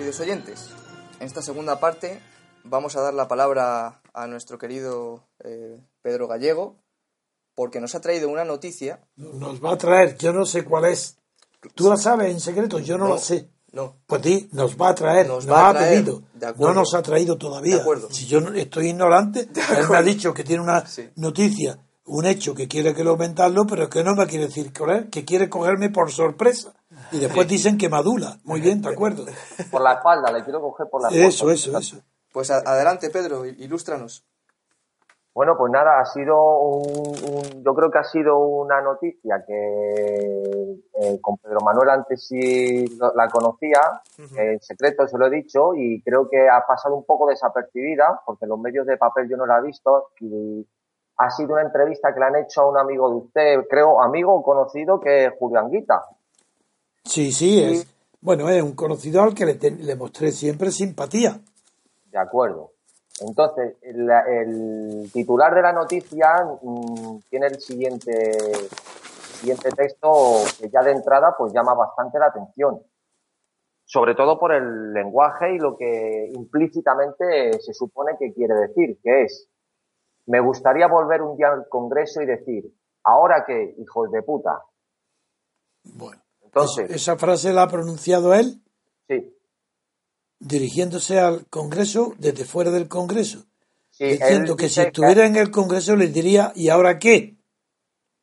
[0.00, 0.70] Queridos oyentes.
[1.20, 2.22] En esta segunda parte
[2.64, 6.76] vamos a dar la palabra a nuestro querido eh, Pedro Gallego,
[7.54, 9.00] porque nos ha traído una noticia.
[9.16, 11.18] Nos va a traer, yo no sé cuál es.
[11.74, 12.78] ¿Tú la sabes en secreto?
[12.78, 13.50] Yo no, No, la sé.
[13.72, 16.22] No, Pues di, nos va a traer, Nos nos, va a ha traer, pedido.
[16.32, 16.74] de acuerdo.
[16.74, 17.74] No nos ha traído todavía.
[17.76, 18.08] De acuerdo.
[18.10, 21.10] Si yo estoy ignorante, él me ha dicho que tiene una Sí.
[21.16, 25.24] noticia, un hecho que quiere que lo aumentarlo, pero que no me quiere decir que
[25.26, 26.72] quiere cogerme por sorpresa.
[27.12, 28.38] Y después dicen que madula.
[28.44, 29.24] Muy bien, de acuerdo.
[29.70, 31.26] Por la espalda, le quiero coger por la espalda.
[31.28, 31.96] Eso, eso, eso.
[32.32, 34.24] pues adelante, Pedro, ilústranos.
[35.32, 40.80] Bueno, pues nada, ha sido un, un- yo creo que ha sido una noticia que
[40.94, 43.80] eh, con Pedro Manuel antes sí la conocía,
[44.36, 48.44] en secreto se lo he dicho, y creo que ha pasado un poco desapercibida, porque
[48.44, 50.66] en los medios de papel yo no la he visto, y
[51.18, 54.34] ha sido una entrevista que le han hecho a un amigo de usted, creo, amigo
[54.34, 56.02] o conocido, que es Julio Anguita.
[57.04, 57.86] Sí, sí, es.
[58.20, 61.40] Bueno, es un conocido al que le, te- le mostré siempre simpatía.
[62.10, 62.72] De acuerdo.
[63.20, 66.28] Entonces, el, el titular de la noticia
[66.62, 68.40] mm, tiene el siguiente,
[69.40, 72.82] siguiente texto que ya de entrada pues llama bastante la atención.
[73.84, 79.22] Sobre todo por el lenguaje y lo que implícitamente se supone que quiere decir, que
[79.24, 79.48] es,
[80.26, 84.62] me gustaría volver un día al Congreso y decir, ¿ahora qué, hijos de puta?
[85.82, 86.20] Bueno,
[86.52, 88.60] Entonces, esa frase la ha pronunciado él
[89.08, 89.36] sí,
[90.40, 93.44] dirigiéndose al Congreso desde fuera del Congreso.
[93.90, 97.36] sí, diciendo que si estuviera en el Congreso les diría, ¿y ahora qué?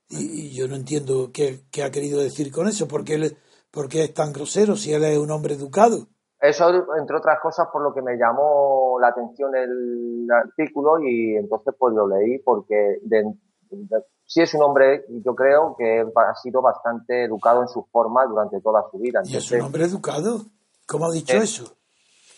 [0.09, 3.37] Y, y yo no entiendo qué, qué ha querido decir con eso, porque él,
[3.71, 6.07] porque es tan grosero si él es un hombre educado.
[6.39, 11.73] Eso, entre otras cosas, por lo que me llamó la atención el artículo y entonces
[11.79, 13.33] pues lo leí porque de,
[13.71, 18.29] de- sí es un hombre, yo creo, que ha sido bastante educado en sus formas
[18.29, 19.21] durante toda su vida.
[19.25, 20.41] Y es un hombre educado.
[20.85, 21.73] ¿Cómo ha dicho Eh, eso?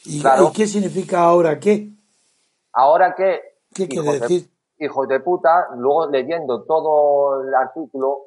[0.06, 0.48] ¿Y, claro.
[0.50, 1.90] y qué significa ahora qué?
[2.72, 3.42] ahora ¿Qué
[3.74, 4.50] hijos quiere de- decir?
[4.80, 8.20] hijos de puta, luego leyendo todo el artículo,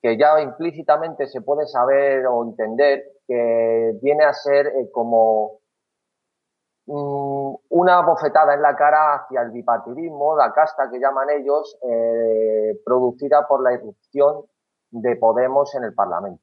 [0.00, 5.58] que ya implícitamente se puede saber o entender que viene a ser eh, como
[6.86, 13.46] una bofetada en la cara hacia el bipartidismo, la casta que llaman ellos, eh, producida
[13.46, 14.44] por la irrupción
[14.90, 16.42] de Podemos en el Parlamento.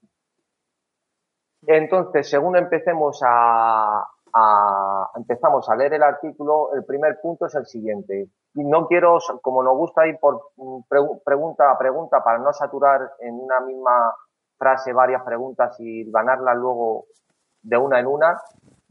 [1.65, 4.05] Entonces, según empecemos a,
[5.15, 8.27] empezamos a leer el artículo, el primer punto es el siguiente.
[8.55, 12.51] Y no quiero, como nos gusta ir por mm, pregu- pregunta a pregunta para no
[12.51, 14.13] saturar en una misma
[14.57, 17.05] frase varias preguntas y ganarlas luego
[17.61, 18.41] de una en una,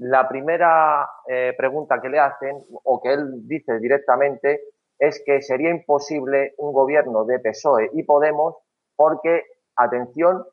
[0.02, 4.62] la primera eh, pregunta que le hacen, o que él dice directamente,
[4.98, 8.56] es que sería imposible un gobierno de PSOE y Podemos
[8.96, 9.44] porque,
[9.76, 10.44] atención,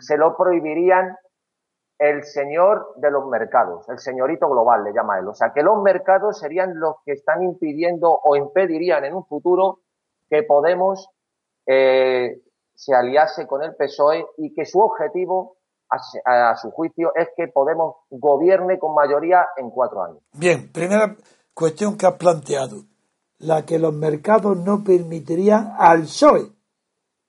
[0.00, 1.16] se lo prohibirían
[1.98, 5.28] el señor de los mercados, el señorito global le llama él.
[5.28, 9.80] O sea, que los mercados serían los que están impidiendo o impedirían en un futuro
[10.28, 11.08] que Podemos
[11.66, 12.40] eh,
[12.74, 15.56] se aliase con el PSOE y que su objetivo,
[15.88, 20.18] a, su juicio, es que Podemos gobierne con mayoría en cuatro años.
[20.32, 21.16] Bien, primera
[21.52, 22.84] cuestión que has planteado.
[23.38, 26.52] La que los mercados no permitirían al PSOE,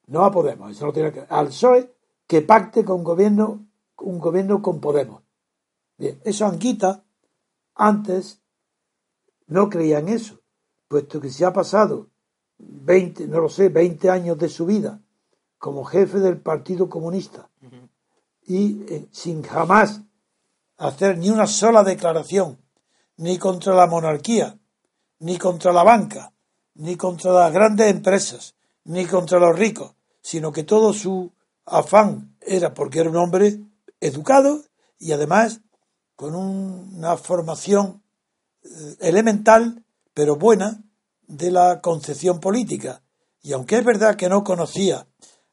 [0.07, 1.93] no a Podemos, eso no tiene que al PSOE
[2.27, 3.65] que pacte con gobierno,
[3.97, 5.23] un gobierno con Podemos.
[5.97, 7.03] Bien, eso Anguita
[7.73, 8.41] antes
[9.47, 10.39] no creía en eso,
[10.87, 12.07] puesto que se ha pasado
[12.57, 15.01] 20, no lo sé, 20 años de su vida
[15.57, 17.49] como jefe del Partido Comunista
[18.47, 20.01] y eh, sin jamás
[20.77, 22.57] hacer ni una sola declaración,
[23.17, 24.57] ni contra la monarquía,
[25.19, 26.33] ni contra la banca,
[26.75, 31.31] ni contra las grandes empresas, ni contra los ricos, sino que todo su
[31.65, 33.59] afán era porque era un hombre
[34.01, 34.61] educado
[34.99, 35.61] y además
[36.15, 38.03] con un- una formación
[38.63, 39.83] eh, elemental,
[40.13, 40.81] pero buena,
[41.27, 43.01] de la concepción política.
[43.41, 45.07] Y aunque es verdad que no conocía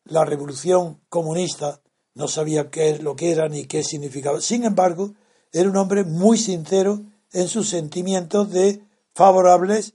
[0.05, 1.81] la revolución comunista,
[2.15, 4.41] no sabía qué es lo que era ni qué significaba.
[4.41, 5.15] Sin embargo,
[5.53, 7.03] era un hombre muy sincero
[7.33, 8.83] en sus sentimientos de
[9.15, 9.95] favorables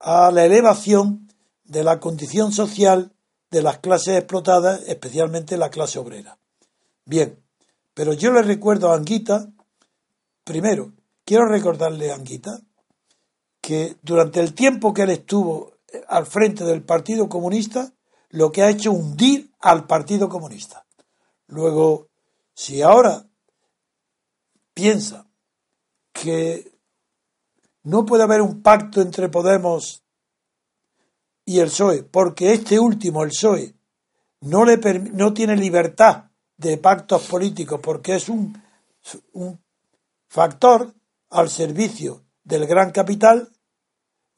[0.00, 1.28] a la elevación
[1.64, 3.12] de la condición social
[3.50, 6.38] de las clases explotadas, especialmente la clase obrera.
[7.04, 7.38] Bien,
[7.94, 9.50] pero yo le recuerdo a Anguita,
[10.44, 10.92] primero,
[11.24, 12.60] quiero recordarle a Anguita
[13.60, 15.72] que durante el tiempo que él estuvo
[16.08, 17.92] al frente del Partido Comunista,
[18.30, 20.86] lo que ha hecho hundir al Partido Comunista.
[21.52, 22.08] Luego,
[22.54, 23.26] si ahora
[24.72, 25.26] piensa
[26.14, 26.72] que
[27.82, 30.02] no puede haber un pacto entre Podemos
[31.44, 33.74] y el PSOE, porque este último, el PSOE,
[34.40, 34.78] no, le
[35.12, 38.58] no tiene libertad de pactos políticos, porque es un,
[40.28, 40.94] factor
[41.28, 43.50] al servicio del gran capital.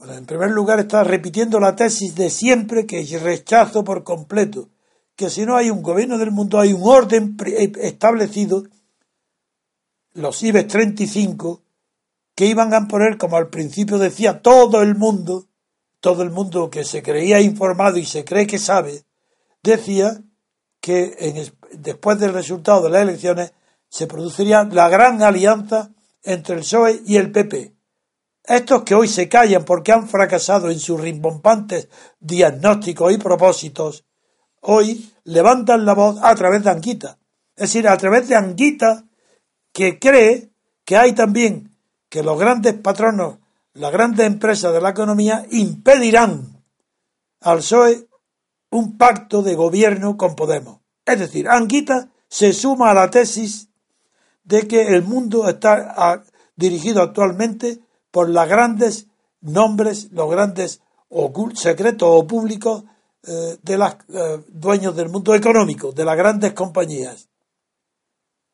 [0.00, 4.68] En primer lugar está repitiendo la tesis de siempre que rechazo por completo,
[5.16, 7.36] que si no hay un gobierno del mundo, hay un orden
[7.80, 8.64] establecido,
[10.14, 11.62] los IBEX 35,
[12.34, 15.46] que iban a poner, como al principio decía todo el mundo,
[16.00, 19.04] todo el mundo que se creía informado y se cree que sabe,
[19.62, 20.20] decía
[20.80, 23.52] que después del resultado de las elecciones
[23.88, 25.90] se produciría la gran alianza
[26.22, 27.72] entre el PSOE y el PP.
[28.42, 31.88] Estos que hoy se callan porque han fracasado en sus rimbombantes
[32.20, 34.04] diagnósticos y propósitos,
[34.64, 37.18] hoy levantan la voz a través de Anguita.
[37.56, 39.04] Es decir, a través de Anguita
[39.72, 40.50] que cree
[40.84, 41.76] que hay también
[42.08, 43.38] que los grandes patronos,
[43.72, 46.62] las grandes empresas de la economía impedirán
[47.40, 48.08] al PSOE
[48.70, 50.80] un pacto de gobierno con Podemos.
[51.04, 53.68] Es decir, Anguita se suma a la tesis
[54.44, 56.22] de que el mundo está
[56.56, 59.08] dirigido actualmente por los grandes
[59.40, 60.80] nombres, los grandes
[61.54, 62.84] secretos o públicos
[63.26, 67.28] eh, de los eh, dueños del mundo económico, de las grandes compañías.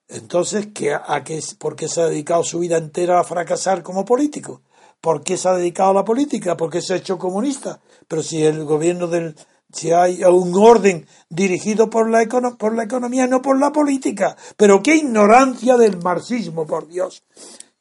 [0.08, 4.62] Entonces, ¿qué, qué, ¿por qué se ha dedicado su vida entera a fracasar como político?
[5.00, 6.56] ¿Por qué se ha dedicado a la política?
[6.56, 7.80] ¿Por qué se ha hecho comunista?
[8.06, 9.34] Pero si el gobierno del,
[9.72, 12.24] si hay un orden dirigido por la,
[12.58, 14.36] por la economía, no por la política.
[14.56, 17.22] Pero qué ignorancia del marxismo, por Dios.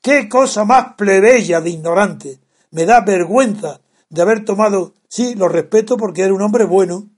[0.01, 2.39] Qué cosa más plebeya de ignorante.
[2.71, 7.09] Me da vergüenza de haber tomado, sí, lo respeto porque era un hombre bueno.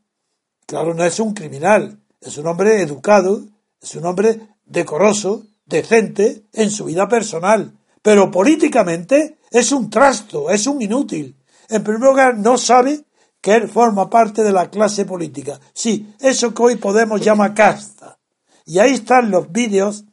[0.66, 3.44] Claro, no es un criminal, es un hombre educado,
[3.82, 7.74] es un hombre decoroso, decente en su vida personal.
[8.02, 11.36] Pero políticamente es un trasto, es un inútil.
[11.70, 13.06] En primer lugar, no sabe
[13.40, 15.60] que él forma parte de la clase política.
[15.74, 18.20] Sí, eso que hoy Podemos llama casta.
[18.66, 20.06] Y ahí están los vídeos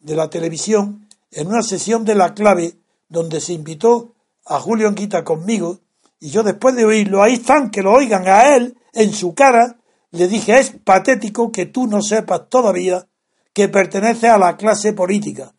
[0.00, 2.76] de la televisión en una sesión de la clave
[3.08, 4.14] donde se invitó
[4.44, 5.80] a Julio Anguita conmigo
[6.20, 9.78] y yo después de oírlo, ahí están, que lo oigan a él en su cara,
[10.10, 13.06] le dije, es patético que tú no sepas todavía
[13.52, 15.54] que pertenece a la clase política.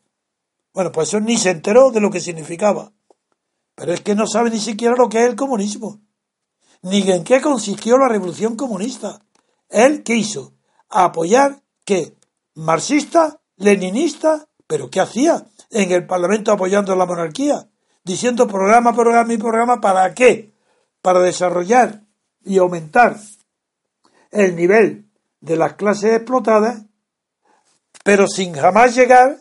[0.73, 2.91] Bueno, pues eso ni se enteró de lo que significaba.
[3.75, 6.01] Pero es que no sabe ni siquiera lo que es el comunismo
[6.85, 9.19] ni en qué consistió la revolución comunista.
[9.69, 10.53] Él qué hizo
[10.87, 12.15] apoyar que
[12.53, 17.67] marxista, leninista, pero ¿qué hacía en el Parlamento apoyando la monarquía?
[18.05, 20.53] Diciendo programa, programa y programa, ¿para qué?
[21.01, 22.01] Para desarrollar
[22.45, 23.17] y aumentar
[24.29, 25.05] el nivel
[25.41, 26.83] de las clases explotadas,
[28.03, 29.37] pero sin jamás llegar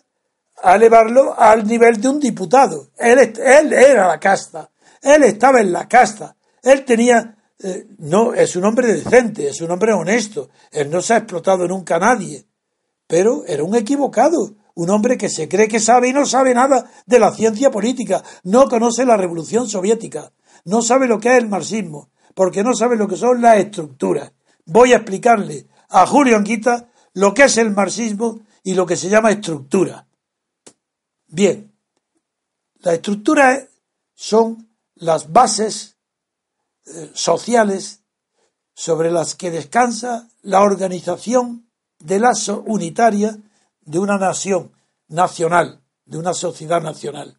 [0.63, 2.89] a elevarlo al nivel de un diputado.
[2.97, 4.71] Él, él era la casta,
[5.03, 9.73] él estaba en la casta, él tenía, eh, no, es un hombre decente, es un
[9.73, 12.47] hombre honesto, él no se ha explotado nunca a nadie,
[13.07, 16.91] pero era un equivocado, un hombre que se cree que sabe y no sabe nada
[17.07, 20.33] de la ciencia política, no conoce la revolución soviética,
[20.65, 24.33] no sabe lo que es el marxismo, porque no sabe lo que son las estructuras.
[24.67, 29.09] Voy a explicarle a Julio Anquita lo que es el marxismo y lo que se
[29.09, 30.07] llama estructura.
[31.29, 31.73] Bien,
[32.81, 33.69] las estructuras
[34.15, 35.97] son las bases
[37.13, 38.01] sociales
[38.75, 41.69] sobre las que descansa la organización
[41.99, 42.33] de la
[42.67, 43.39] unitaria
[43.85, 44.73] de una nación
[45.09, 47.39] nacional, de una sociedad nacional.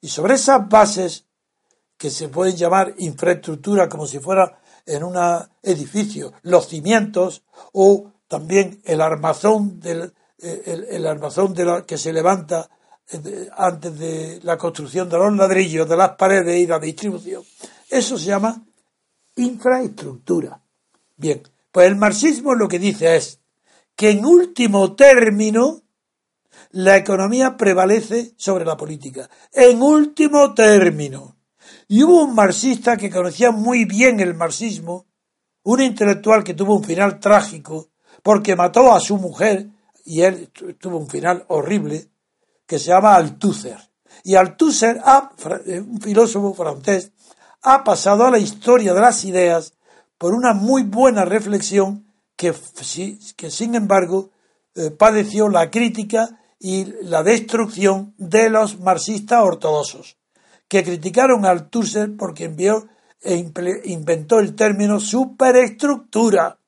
[0.00, 1.24] Y sobre esas bases,
[1.96, 5.16] que se pueden llamar infraestructura como si fuera en un
[5.62, 12.70] edificio, los cimientos o también el armazón, del, el, armazón de la, que se levanta
[13.10, 17.42] eh, antes de la construcción de los ladrillos, de las paredes y la distribución.
[17.90, 18.64] Eso se llama
[19.36, 20.60] infraestructura.
[21.16, 23.37] Bien, pues el marxismo lo que dice es
[23.98, 25.82] que en último término
[26.70, 29.28] la economía prevalece sobre la política.
[29.52, 31.36] En último término.
[31.88, 35.06] Y hubo un marxista que conocía muy bien el marxismo,
[35.64, 37.88] un intelectual que tuvo un final trágico
[38.22, 39.66] porque mató a su mujer
[40.04, 42.08] y él tuvo un final horrible,
[42.68, 43.78] que se llama Althusser.
[44.22, 45.32] Y Althusser, ah,
[45.66, 47.10] un filósofo francés,
[47.62, 49.74] ha pasado a la historia de las ideas
[50.18, 52.07] por una muy buena reflexión
[52.38, 54.30] que, sin embargo
[54.76, 60.16] eh, padeció la crítica y la destrucción de los marxistas ortodoxos,
[60.68, 62.86] que criticaron a Althusser porque envió
[63.20, 63.34] e
[63.86, 66.60] inventó el término superestructura.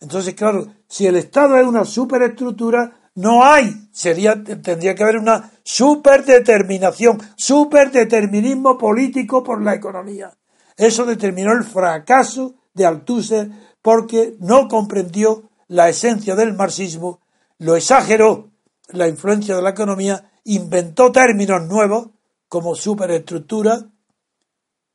[0.00, 5.52] Entonces, claro, si el Estado es una superestructura, no hay, sería, tendría que haber una
[5.62, 10.32] superdeterminación, superdeterminismo político por la economía.
[10.76, 13.50] Eso determinó el fracaso de Althusser
[13.82, 17.20] porque no comprendió la esencia del marxismo,
[17.58, 18.50] lo exageró
[18.88, 22.08] la influencia de la economía inventó términos nuevos
[22.48, 23.86] como superestructura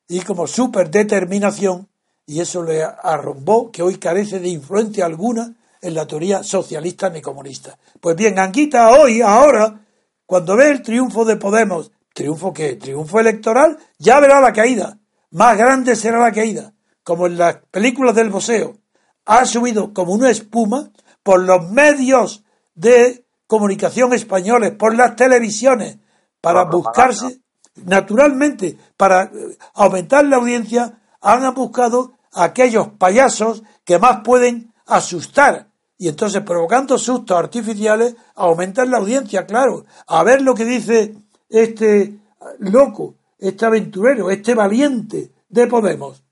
[0.07, 1.87] y como superdeterminación,
[2.25, 7.21] y eso le arrombó que hoy carece de influencia alguna en la teoría socialista ni
[7.21, 7.77] comunista.
[8.01, 9.85] Pues bien, Anguita hoy, ahora,
[10.25, 14.97] cuando ve el triunfo de Podemos, triunfo que triunfo electoral, ya verá la caída,
[15.31, 16.73] más grande será la caída,
[17.05, 18.79] como en las películas del boseo,
[19.25, 20.89] ha subido como una espuma
[21.23, 22.43] por los medios
[22.73, 25.99] de comunicación españoles, por las televisiones,
[26.41, 27.41] para buscarse,
[27.75, 35.67] naturalmente, para eh, aumentar la audiencia, han buscado aquellos payasos que más pueden asustar.
[35.99, 39.85] Y entonces, provocando sustos artificiales, aumentan la audiencia, claro.
[40.07, 41.15] A ver lo que dice
[41.49, 42.19] este
[42.57, 46.24] loco, este aventurero, este valiente de Podemos.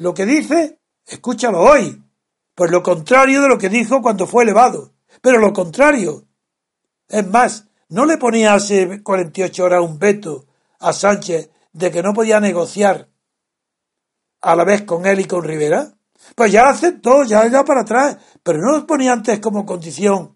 [0.00, 2.02] Lo que dice, escúchalo hoy.
[2.54, 4.94] Pues lo contrario de lo que dijo cuando fue elevado.
[5.20, 6.24] Pero lo contrario.
[7.06, 10.46] Es más, ¿no le ponía hace 48 horas un veto
[10.78, 13.10] a Sánchez de que no podía negociar
[14.40, 15.92] a la vez con él y con Rivera?
[16.34, 20.34] Pues ya aceptó, ya da para atrás, pero no lo ponía antes como condición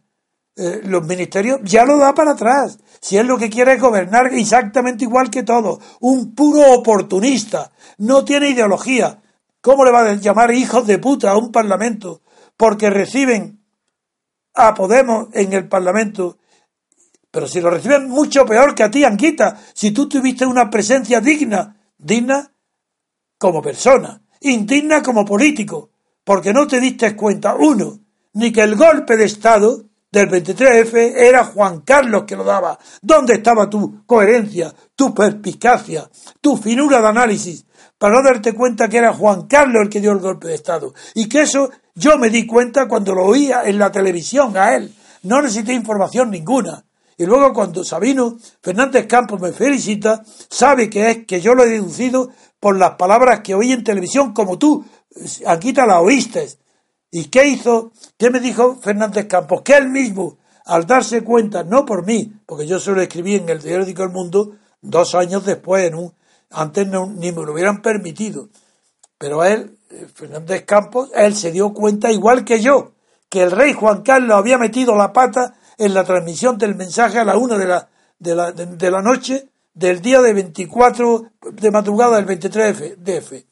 [0.57, 2.79] eh, los ministerios, ya lo da para atrás.
[3.01, 8.27] Si él lo que quiere es gobernar exactamente igual que todo, un puro oportunista, no
[8.27, 9.23] tiene ideología.
[9.65, 12.21] ¿Cómo le va a llamar hijos de puta a un parlamento?
[12.55, 13.65] Porque reciben
[14.53, 16.37] a Podemos en el parlamento
[17.35, 21.21] pero si lo reciben mucho peor que a ti, Anguita, si tú tuviste una presencia
[21.21, 22.49] digna, digna
[23.37, 25.91] como persona, indigna como político,
[26.23, 27.99] porque no te diste cuenta, uno,
[28.35, 32.79] ni que el golpe de Estado del 23F era Juan Carlos que lo daba.
[33.03, 36.09] ¿Dónde estaba tu coherencia, tu perspicacia,
[36.41, 37.67] tu finura de análisis?
[38.05, 40.93] Para no darte cuenta que era Juan Carlos el que dio el golpe de Estado.
[41.15, 44.95] Y que eso yo me di cuenta cuando lo oía en la televisión a él.
[45.23, 46.85] No necesité información ninguna.
[47.17, 51.71] Y luego cuando Sabino Fernández Campos me felicita, sabe que es que yo lo he
[51.71, 52.29] deducido
[52.61, 54.85] por las palabras que oí en televisión, como tú,
[55.47, 56.47] aquí te la oíste.
[57.11, 57.93] ¿Y qué hizo?
[58.19, 59.63] ¿Qué me dijo Fernández Campos?
[59.63, 60.37] Que él mismo,
[60.67, 64.11] al darse cuenta, no por mí, porque yo se lo escribí en el periódico El
[64.11, 66.13] Mundo dos años después, en un,
[66.55, 68.49] antes ni me lo hubieran permitido.
[69.19, 69.79] Pero él,
[70.15, 72.93] Fernández Campos, él se dio cuenta, igual que yo,
[73.29, 77.25] que el rey Juan Carlos había metido la pata en la transmisión del mensaje a
[77.25, 77.89] la una de la,
[78.19, 83.47] de la, de, la noche del día de 24 de madrugada del 23 de F.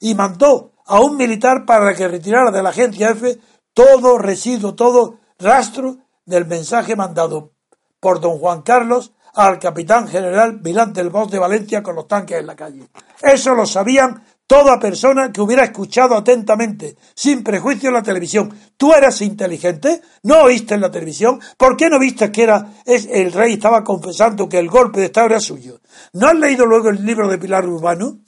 [0.00, 3.38] Y mandó a un militar para que retirara de la agencia F
[3.74, 7.52] todo residuo, todo rastro del mensaje mandado
[8.00, 12.40] por don Juan Carlos al capitán general Milán del Bosque de Valencia con los tanques
[12.40, 12.88] en la calle.
[13.22, 19.20] Eso lo sabían Toda persona que hubiera escuchado atentamente, sin prejuicio la televisión, ¿tú eras
[19.20, 20.00] inteligente?
[20.22, 21.40] ¿No oíste en la televisión?
[21.56, 25.06] ¿Por qué no viste que era es, el rey estaba confesando que el golpe de
[25.06, 25.80] Estado era suyo?
[26.12, 28.18] ¿No has leído luego el libro de Pilar Urbano?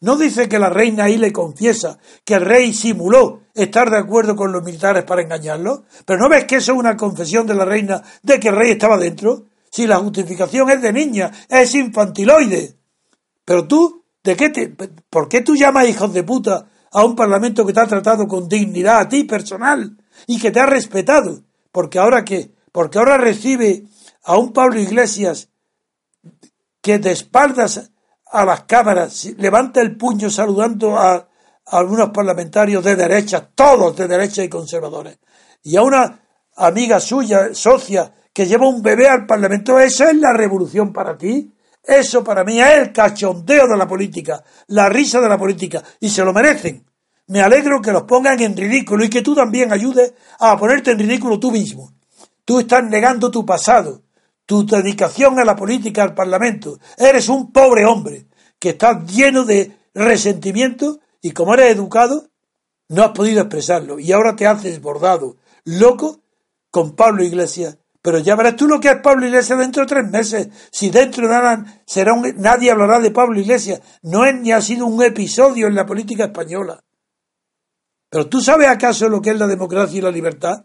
[0.00, 4.36] ¿No dice que la reina ahí le confiesa que el rey simuló estar de acuerdo
[4.36, 5.84] con los militares para engañarlo?
[6.04, 8.72] ¿Pero no ves que eso es una confesión de la reina de que el rey
[8.72, 9.46] estaba dentro?
[9.72, 12.76] Si la justificación es de niña, es infantiloide.
[13.44, 17.66] Pero tú ¿De qué te, ¿Por qué tú llamas hijos de puta a un parlamento
[17.66, 19.96] que te ha tratado con dignidad a ti personal
[20.26, 21.42] y que te ha respetado?
[21.72, 22.52] Porque ahora qué?
[22.70, 23.84] Porque ahora recibe
[24.22, 25.48] a un Pablo Iglesias
[26.80, 27.90] que de espaldas
[28.26, 31.28] a las cámaras levanta el puño saludando a, a
[31.66, 35.18] algunos parlamentarios de derecha, todos de derecha y conservadores,
[35.62, 36.20] y a una
[36.56, 41.52] amiga suya, socia, que lleva un bebé al Parlamento, ¿eso es la revolución para ti?
[41.82, 46.08] Eso para mí es el cachondeo de la política, la risa de la política, y
[46.08, 46.84] se lo merecen.
[47.26, 50.98] Me alegro que los pongan en ridículo y que tú también ayudes a ponerte en
[50.98, 51.92] ridículo tú mismo.
[52.44, 54.02] Tú estás negando tu pasado,
[54.46, 56.78] tu dedicación a la política, al Parlamento.
[56.96, 58.26] Eres un pobre hombre
[58.58, 62.28] que está lleno de resentimiento y como eres educado,
[62.88, 63.98] no has podido expresarlo.
[63.98, 66.20] Y ahora te haces bordado, loco,
[66.70, 70.10] con Pablo Iglesias pero ya verás tú lo que es Pablo Iglesias dentro de tres
[70.10, 70.48] meses.
[70.72, 73.80] Si dentro de será un, nadie hablará de Pablo Iglesias.
[74.02, 76.82] No es ni ha sido un episodio en la política española.
[78.10, 80.64] Pero tú sabes acaso lo que es la democracia y la libertad?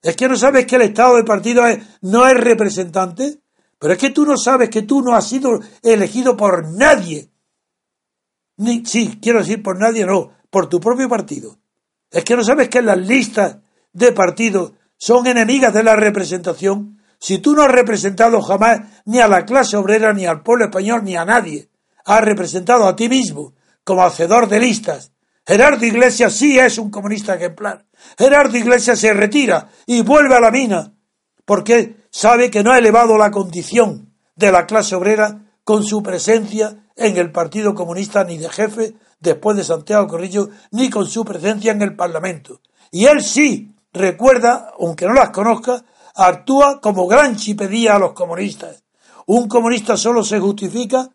[0.00, 1.64] Es que no sabes que el Estado de partido
[2.02, 3.40] no es representante.
[3.80, 7.32] Pero es que tú no sabes que tú no has sido elegido por nadie.
[8.58, 11.58] Ni, sí, quiero decir por nadie, no, por tu propio partido.
[12.10, 13.58] Es que no sabes que en las listas
[13.92, 14.72] de partidos
[15.04, 16.98] son enemigas de la representación.
[17.18, 21.04] Si tú no has representado jamás ni a la clase obrera, ni al pueblo español,
[21.04, 21.68] ni a nadie,
[22.06, 23.52] has representado a ti mismo
[23.84, 25.12] como hacedor de listas.
[25.46, 27.84] Gerardo Iglesias sí es un comunista ejemplar.
[28.16, 30.94] Gerardo Iglesias se retira y vuelve a la mina.
[31.44, 36.78] Porque sabe que no ha elevado la condición de la clase obrera con su presencia
[36.96, 41.72] en el Partido Comunista ni de jefe después de Santiago Corrillo, ni con su presencia
[41.72, 42.62] en el Parlamento.
[42.90, 45.84] Y él sí recuerda, aunque no las conozca,
[46.14, 48.82] actúa como gran chipedía a los comunistas.
[49.26, 51.08] Un comunista solo se justifica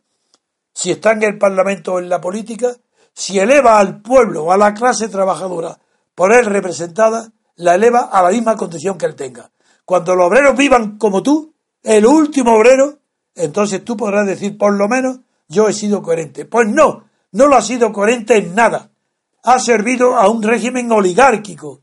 [0.74, 2.74] si está en el Parlamento o en la política,
[3.14, 5.78] si eleva al pueblo o a la clase trabajadora
[6.16, 9.52] por él representada, la eleva a la misma condición que él tenga.
[9.86, 11.54] Cuando los obreros vivan como tú,
[11.84, 13.00] el último obrero,
[13.36, 16.46] entonces tú podrás decir, por lo menos, yo he sido coherente.
[16.46, 18.92] Pues no, no lo ha sido coherente en nada.
[19.44, 21.82] Ha servido a un régimen oligárquico,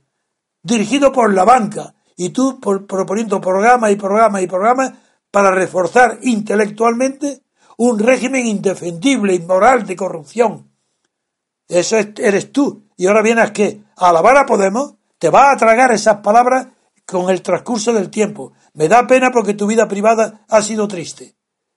[0.66, 4.92] dirigido por la banca, y tú proponiendo programas y programas y programas
[5.30, 7.42] para reforzar intelectualmente
[7.76, 10.70] un régimen indefendible, inmoral, de corrupción.
[11.68, 12.84] Eso eres tú.
[12.96, 16.68] Y ahora vienes que a alabar a Podemos, te vas a tragar esas palabras
[17.04, 18.54] con el transcurso del tiempo.
[18.72, 21.36] Me da pena porque tu vida privada ha sido triste.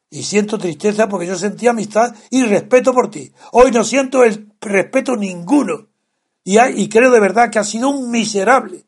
[0.10, 3.32] Y siento tristeza porque yo sentí amistad y respeto por ti.
[3.52, 5.89] Hoy no siento el respeto ninguno.
[6.52, 8.84] Y, creo de verdad que ha sido un miserable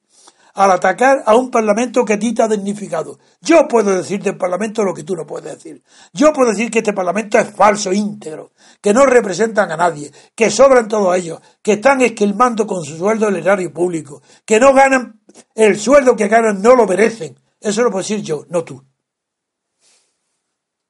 [0.56, 3.20] al atacar a un parlamento que a ti te ha dignificado.
[3.40, 5.84] Yo puedo decir del parlamento lo que tú no puedes decir.
[6.12, 8.50] Yo puedo decir que este parlamento es falso, íntegro,
[8.82, 13.28] que no representan a nadie, que sobran todos ellos, que están esquilmando con su sueldo
[13.28, 15.22] el erario público, que no ganan
[15.54, 17.38] el sueldo que ganan, no lo merecen.
[17.60, 18.84] Eso lo puedo decir yo, no tú.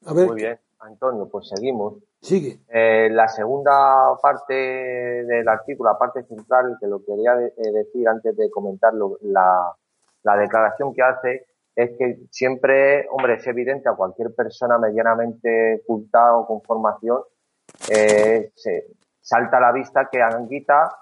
[0.05, 1.95] Muy bien, Antonio, pues seguimos.
[2.21, 2.59] Sigue.
[2.67, 8.37] Eh, la segunda parte del artículo, la parte central, que lo quería eh, decir antes
[8.37, 9.75] de comentar la,
[10.21, 16.35] la declaración que hace, es que siempre, hombre, es evidente a cualquier persona medianamente culta
[16.37, 17.21] o con formación,
[17.89, 18.85] eh, se
[19.19, 20.95] salta a la vista que Anguita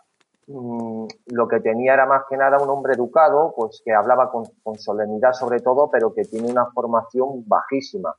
[0.48, 4.80] mm, lo que tenía era más que nada un hombre educado, pues que hablaba con
[4.80, 8.16] solemnidad sobre todo, pero que tiene una formación bajísima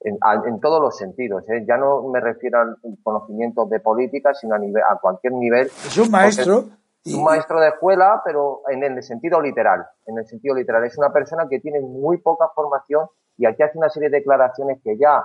[0.00, 1.48] en, todos los sentidos.
[1.48, 1.64] ¿eh?
[1.66, 5.66] Ya no me refiero al conocimiento de política, sino a, nivel, a cualquier nivel.
[5.66, 6.64] Es un maestro.
[7.04, 9.86] Es un maestro de escuela, pero en el sentido literal.
[10.06, 10.84] En el sentido literal.
[10.84, 13.06] Es una persona que tiene muy poca formación
[13.38, 15.24] y aquí hace una serie de declaraciones que ya,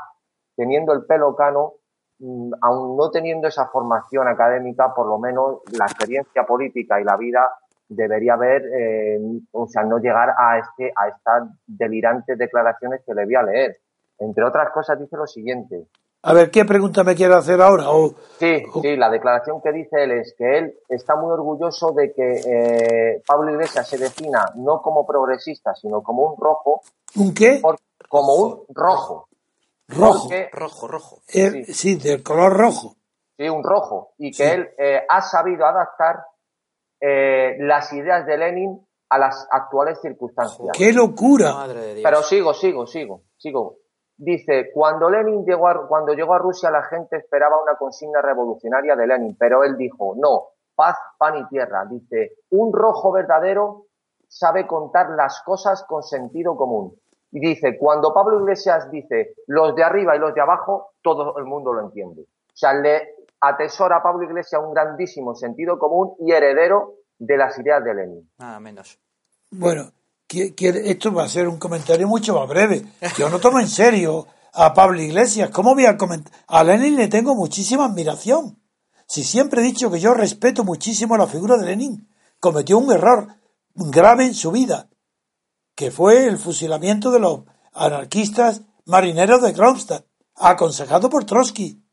[0.55, 1.73] teniendo el pelo cano,
[2.19, 7.17] mm, aún no teniendo esa formación académica, por lo menos la experiencia política y la
[7.17, 7.41] vida
[7.89, 9.19] debería haber, eh,
[9.51, 13.77] o sea, no llegar a este, a estas delirantes declaraciones que le voy a leer.
[14.19, 15.87] Entre otras cosas dice lo siguiente.
[16.27, 17.85] A ver, ¿qué pregunta me quiere hacer ahora?
[18.39, 22.31] sí, sí, la declaración que dice él es que él está muy orgulloso de que
[22.31, 26.81] eh, Pablo Iglesias se defina no como progresista, sino como un rojo.
[27.15, 27.61] ¿Un qué?
[28.09, 29.27] como un rojo.
[29.87, 30.29] Rojo.
[30.51, 31.21] rojo, rojo.
[31.27, 31.95] sí.
[31.95, 32.95] del color rojo.
[33.37, 34.13] Sí, un rojo.
[34.17, 36.23] Y que él eh, ha sabido adaptar
[36.99, 40.69] eh, las ideas de Lenin a las actuales circunstancias.
[40.73, 41.67] ¡Qué locura!
[42.01, 43.77] Pero sigo, sigo, sigo, sigo.
[44.17, 48.95] Dice, cuando Lenin llegó a, cuando llegó a Rusia la gente esperaba una consigna revolucionaria
[48.95, 51.85] de Lenin, pero él dijo, no, paz, pan y tierra.
[51.85, 53.87] Dice, un rojo verdadero
[54.27, 56.97] sabe contar las cosas con sentido común.
[57.31, 61.45] Y dice, cuando Pablo Iglesias dice los de arriba y los de abajo, todo el
[61.45, 62.21] mundo lo entiende.
[62.21, 67.57] O sea, le atesora a Pablo Iglesias un grandísimo sentido común y heredero de las
[67.59, 68.31] ideas de Lenin.
[68.39, 68.99] Nada menos.
[69.51, 69.91] Bueno,
[70.39, 72.85] esto va a ser un comentario mucho más breve.
[73.17, 75.49] Yo no tomo en serio a Pablo Iglesias.
[75.49, 76.33] ¿Cómo voy a comentar?
[76.47, 78.59] A Lenin le tengo muchísima admiración.
[79.07, 82.09] Si siempre he dicho que yo respeto muchísimo la figura de Lenin,
[82.39, 83.27] cometió un error
[83.75, 84.89] grave en su vida,
[85.75, 87.41] que fue el fusilamiento de los
[87.73, 90.05] anarquistas marineros de Kronstadt,
[90.35, 91.83] aconsejado por Trotsky.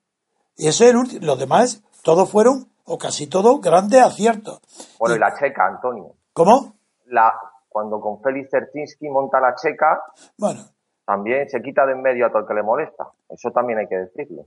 [0.56, 1.26] Y eso es el último.
[1.26, 4.60] Los demás, todos fueron, o casi todos, grandes aciertos.
[4.98, 6.14] Bueno, y la checa, Antonio.
[6.32, 6.76] ¿Cómo?
[7.06, 7.32] La,
[7.72, 10.02] cuando con Félix Certinsky monta la checa,
[10.36, 10.62] bueno,
[11.04, 13.08] también se quita de en medio a todo el que le molesta.
[13.28, 14.46] Eso también hay que decirlo.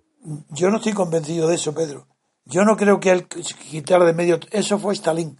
[0.50, 2.08] Yo no estoy convencido de eso, Pedro.
[2.46, 4.38] Yo no creo que él quitara de medio.
[4.52, 5.38] Eso fue Stalin.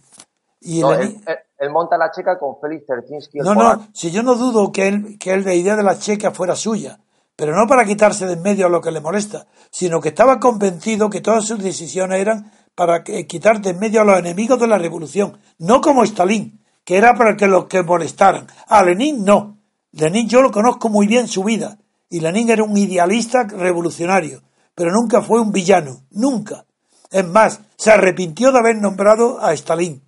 [0.60, 3.38] Y él, monta la checa con Félix Certinsky.
[3.38, 6.32] No, no, si yo no dudo que él, que él la idea de la checa
[6.32, 6.98] fuera suya,
[7.36, 10.40] pero no para quitarse de en medio a lo que le molesta, sino que estaba
[10.40, 14.66] convencido que todas sus decisiones eran para quitar de en medio a los enemigos de
[14.66, 18.46] la revolución, no como Stalin, que era para que los que molestaran.
[18.68, 19.58] A Lenin no.
[19.90, 21.78] Lenin yo lo conozco muy bien su vida.
[22.08, 26.64] Y Lenin era un idealista revolucionario, pero nunca fue un villano, nunca.
[27.10, 30.00] Es más, se arrepintió de haber nombrado a Stalin.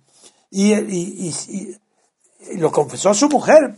[0.49, 1.33] Y,
[2.55, 3.75] lo confesó a su mujer.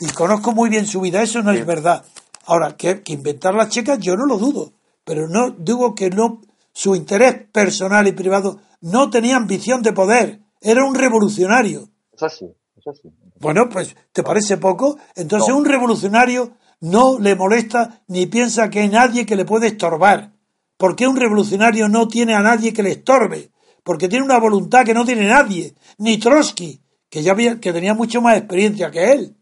[0.00, 2.04] Y conozco muy bien su vida, eso no es verdad.
[2.46, 4.72] Ahora, que, que inventar las checas yo no lo dudo,
[5.04, 6.40] pero no digo que no,
[6.72, 12.46] su interés personal y privado no tenía ambición de poder, era un revolucionario eso sí,
[12.76, 13.08] Eso sí.
[13.38, 14.98] Bueno, pues, ¿te parece poco?
[15.14, 15.58] Entonces No.
[15.58, 20.32] un revolucionario no le molesta ni piensa que hay nadie que le puede estorbar.
[20.76, 23.50] Porque un revolucionario no tiene a nadie que le estorbe.
[23.84, 25.74] Porque tiene una voluntad que no tiene nadie.
[25.98, 29.36] Ni Trotsky, que ya había, que tenía mucho más experiencia que él.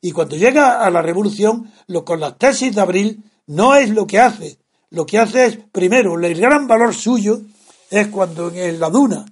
[0.00, 4.06] Y cuando llega a la revolución, lo, con las tesis de abril, no es lo
[4.06, 4.58] que hace.
[4.90, 7.40] Lo que hace es, primero, el gran valor suyo
[7.90, 9.26] es cuando en la Duna,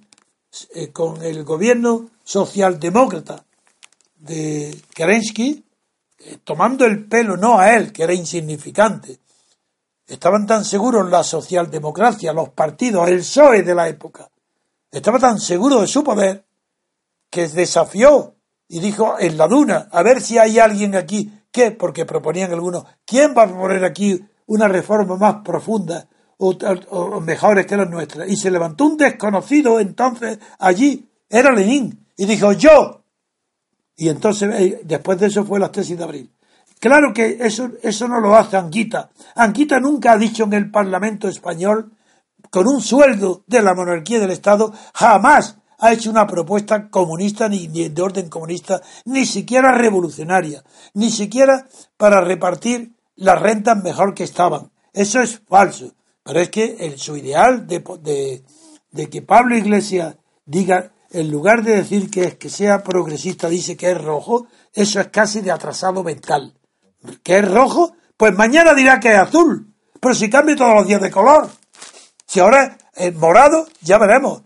[0.73, 3.43] eh, con el gobierno socialdemócrata
[4.17, 5.63] de Kerensky,
[6.19, 9.19] eh, tomando el pelo no a él, que era insignificante.
[10.07, 14.29] Estaban tan seguros la socialdemocracia, los partidos, el PSOE de la época.
[14.91, 16.45] Estaba tan seguro de su poder
[17.29, 18.35] que desafió
[18.67, 21.71] y dijo en la duna, a ver si hay alguien aquí, ¿qué?
[21.71, 26.55] Porque proponían algunos, ¿quién va a proponer aquí una reforma más profunda o,
[26.89, 28.29] o- mejores que las nuestras?
[28.29, 33.01] Y se levantó un desconocido entonces allí, era Lenin, y dijo, yo,
[33.97, 36.31] y entonces, eh, después de eso fue las tesis de abril.
[36.79, 39.09] Claro que eso, eso no lo hace Anguita.
[39.35, 41.91] Anguita nunca ha dicho en el Parlamento español,
[42.51, 47.67] con un sueldo de la monarquía del Estado, jamás ha hecho una propuesta comunista, ni,
[47.67, 50.63] ni de orden comunista, ni siquiera revolucionaria,
[50.93, 51.65] ni siquiera
[51.97, 54.71] para repartir las rentas mejor que estaban.
[54.93, 55.93] Eso es falso.
[56.25, 58.41] Pero es que el, su ideal de,
[59.11, 63.91] que Pablo Iglesias diga, en lugar de decir que es que sea progresista, dice que
[63.91, 66.57] es rojo, eso es casi de atrasado mental.
[67.21, 67.95] ¿Que es rojo?
[68.17, 69.71] Pues mañana dirá que es azul.
[70.01, 71.47] Pero si cambia todos los días de color.
[72.25, 74.41] Si ahora es morado, ya veremos.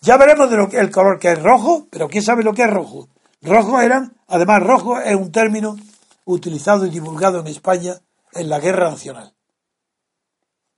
[0.00, 2.62] Ya veremos de lo que el color que es rojo, pero ¿quién sabe lo que
[2.62, 3.08] es rojo?
[3.42, 5.74] Rojo eran, además rojo es un término
[6.26, 7.96] utilizado y divulgado en España
[8.32, 9.34] en la guerra nacional.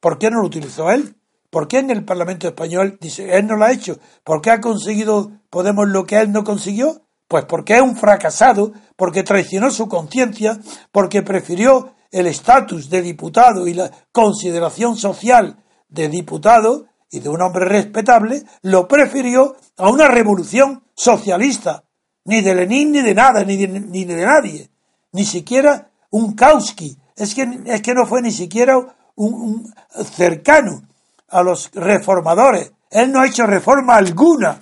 [0.01, 1.17] ¿Por qué no lo utilizó él?
[1.51, 3.99] ¿Por qué en el Parlamento español dice, él no lo ha hecho?
[4.25, 7.03] ¿Por qué ha conseguido Podemos lo que él no consiguió?
[7.27, 10.59] Pues porque es un fracasado, porque traicionó su conciencia,
[10.93, 17.43] porque prefirió el estatus de diputado y la consideración social de diputado y de un
[17.43, 21.85] hombre respetable, lo prefirió a una revolución socialista,
[22.25, 24.71] ni de Lenin ni de nada, ni de, ni de nadie,
[25.13, 28.79] ni siquiera un Kautsky, es que, es que no fue ni siquiera
[29.21, 29.75] un,
[30.17, 30.83] cercano
[31.29, 34.61] a los reformadores, él no ha hecho reforma alguna,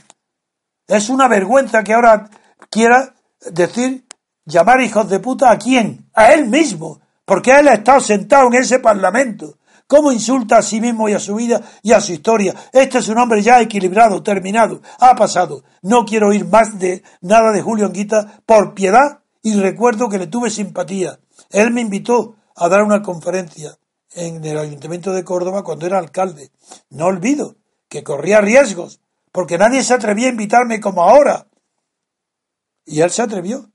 [0.87, 2.29] es una vergüenza que ahora
[2.69, 3.15] quiera
[3.53, 4.05] decir,
[4.45, 8.55] llamar hijos de puta a quién, a él mismo, porque él ha estado sentado en
[8.55, 9.59] ese parlamento.
[9.87, 12.55] ¿Cómo insulta a sí mismo y a su vida y a su historia?
[12.73, 15.63] Este es un hombre ya equilibrado, terminado, ha pasado.
[15.81, 20.27] No quiero oír más de nada de Julio Anguita por piedad y recuerdo que le
[20.27, 21.19] tuve simpatía.
[21.51, 23.79] Él me invitó a dar una conferencia
[24.15, 26.51] en el Ayuntamiento de Córdoba cuando era alcalde.
[26.91, 27.57] No olvido
[27.89, 29.01] que corría riesgos,
[29.33, 31.47] porque nadie se atrevía a invitarme como ahora.
[32.85, 33.71] Y él se atrevió.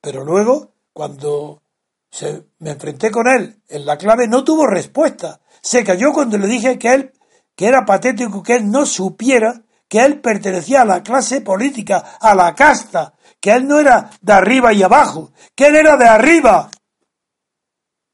[0.00, 1.62] Pero luego, cuando
[2.10, 5.40] se, me enfrenté con él en la clave, no tuvo respuesta.
[5.60, 7.12] Se cayó cuando le dije que él,
[7.54, 12.34] que era patético que él no supiera que él pertenecía a la clase política, a
[12.34, 16.68] la casta, que él no era de arriba y abajo, que él era de arriba.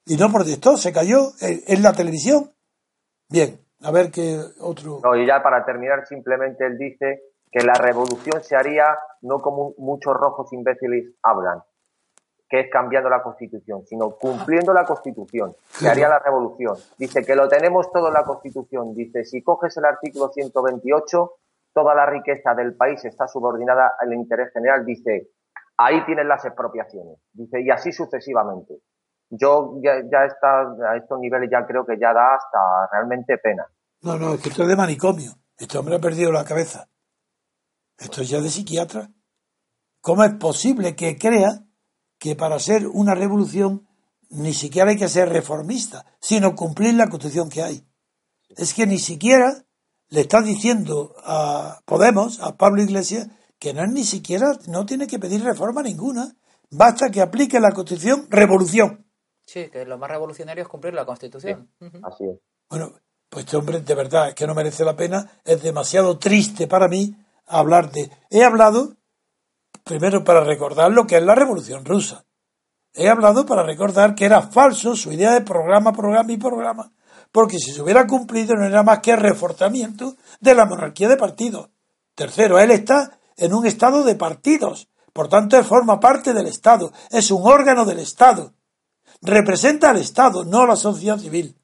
[0.07, 2.53] Y no protestó, se cayó en, en la televisión.
[3.29, 5.01] Bien, a ver qué otro.
[5.03, 8.85] No, y ya para terminar, simplemente él dice que la revolución se haría
[9.23, 11.63] no como muchos rojos imbéciles hablan,
[12.49, 15.55] que es cambiando la constitución, sino cumpliendo la constitución.
[15.69, 16.77] Se haría la revolución.
[16.99, 18.95] Dice que lo tenemos todo en la constitución.
[18.95, 21.33] Dice, si coges el artículo 128,
[21.73, 24.85] toda la riqueza del país está subordinada al interés general.
[24.85, 25.31] Dice,
[25.77, 27.19] ahí tienes las expropiaciones.
[27.33, 28.75] Dice, y así sucesivamente.
[29.31, 33.67] Yo ya, ya está, a estos niveles ya creo que ya da hasta realmente pena.
[34.03, 35.33] No, no, es que esto es de manicomio.
[35.57, 36.89] Este hombre ha perdido la cabeza.
[37.99, 39.11] Esto es ya de psiquiatra.
[40.01, 41.65] ¿Cómo es posible que crea
[42.19, 43.87] que para ser una revolución
[44.31, 47.87] ni siquiera hay que ser reformista, sino cumplir la constitución que hay?
[48.57, 49.65] Es que ni siquiera
[50.09, 53.29] le está diciendo a Podemos, a Pablo Iglesias,
[53.59, 56.35] que no es ni siquiera, no tiene que pedir reforma ninguna.
[56.71, 59.07] Basta que aplique la constitución revolución.
[59.53, 61.69] Sí, que lo más revolucionario es cumplir la Constitución.
[62.05, 62.39] Así es.
[62.69, 62.93] Bueno,
[63.29, 66.87] pues este hombre de verdad es que no merece la pena, es demasiado triste para
[66.87, 67.17] mí
[67.49, 68.13] hablar de...
[68.31, 68.95] He hablado,
[69.83, 72.25] primero para recordar lo que es la Revolución Rusa.
[72.95, 76.93] He hablado para recordar que era falso su idea de programa, programa y programa,
[77.33, 81.17] porque si se hubiera cumplido no era más que el reforzamiento de la monarquía de
[81.17, 81.71] partidos.
[82.15, 86.93] Tercero, él está en un estado de partidos, por tanto él forma parte del Estado,
[87.11, 88.55] es un órgano del Estado,
[89.23, 91.57] representa al Estado, no a la sociedad civil.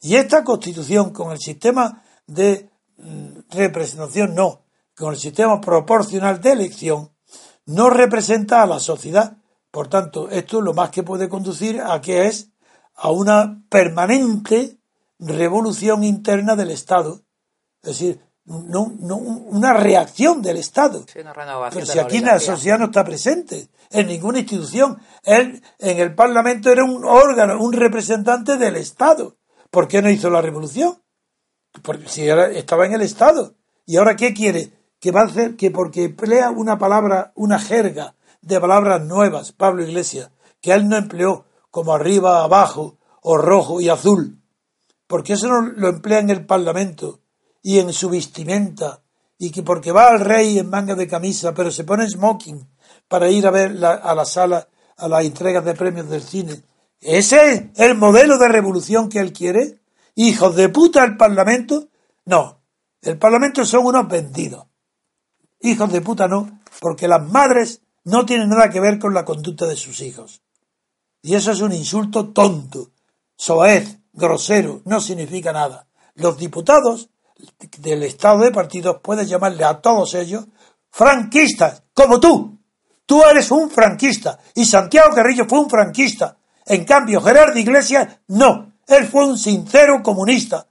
[0.00, 4.64] Y esta constitución con el sistema de mm, representación, no,
[4.96, 7.10] con el sistema proporcional de elección,
[7.66, 9.36] no representa a la sociedad.
[9.70, 12.50] Por tanto, esto lo más que puede conducir a que es
[12.94, 14.78] a una permanente
[15.18, 17.22] revolución interna del Estado.
[17.82, 21.04] Es decir, no, no, una reacción del Estado.
[21.72, 25.00] Pero si aquí la sociedad no está presente, en ninguna institución.
[25.22, 29.36] Él en el Parlamento era un órgano, un representante del Estado.
[29.70, 31.02] ¿Por qué no hizo la revolución?
[31.82, 33.54] Porque si estaba en el Estado.
[33.86, 34.72] ¿Y ahora qué quiere?
[35.00, 39.82] Que va a hacer que porque emplea una palabra, una jerga de palabras nuevas, Pablo
[39.82, 40.30] Iglesias,
[40.60, 44.40] que él no empleó como arriba, abajo, o rojo y azul.
[45.06, 47.20] Porque eso no lo emplea en el Parlamento
[47.62, 49.02] y en su vestimenta,
[49.38, 52.66] y que porque va al rey en manga de camisa, pero se pone smoking
[53.08, 56.62] para ir a ver a la sala, a las entregas de premios del cine.
[57.00, 59.80] ¿Ese es el modelo de revolución que él quiere?
[60.14, 61.88] ¿Hijos de puta el Parlamento?
[62.24, 62.60] No,
[63.02, 64.66] el Parlamento son unos vendidos.
[65.60, 69.66] Hijos de puta no, porque las madres no tienen nada que ver con la conducta
[69.66, 70.42] de sus hijos.
[71.22, 72.90] Y eso es un insulto tonto,
[73.36, 75.88] soez, grosero, no significa nada.
[76.14, 77.10] Los diputados
[77.78, 80.46] del Estado de partidos puedes llamarle a todos ellos
[80.90, 82.57] franquistas, como tú.
[83.08, 86.36] Tú eres un franquista y Santiago Carrillo fue un franquista.
[86.66, 88.74] En cambio, Gerardo Iglesias no.
[88.86, 90.66] Él fue un sincero comunista.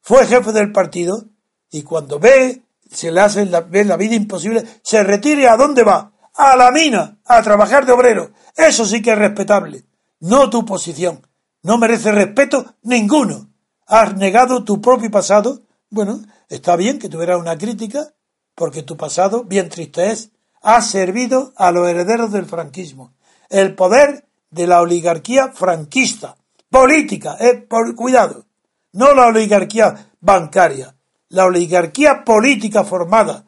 [0.00, 1.26] Fue jefe del partido
[1.70, 6.10] y cuando ve, se le hace la, la vida imposible, se retire a dónde va?
[6.34, 8.32] A la mina, a trabajar de obrero.
[8.56, 9.84] Eso sí que es respetable.
[10.18, 11.24] No tu posición.
[11.62, 13.48] No merece respeto ninguno.
[13.86, 18.14] Has negado tu propio pasado bueno, está bien que tuvieras una crítica,
[18.54, 20.30] porque tu pasado, bien triste es,
[20.60, 23.14] ha servido a los herederos del franquismo.
[23.48, 26.36] El poder de la oligarquía franquista,
[26.68, 28.46] política, eh, por, cuidado,
[28.92, 30.96] no la oligarquía bancaria,
[31.28, 33.46] la oligarquía política formada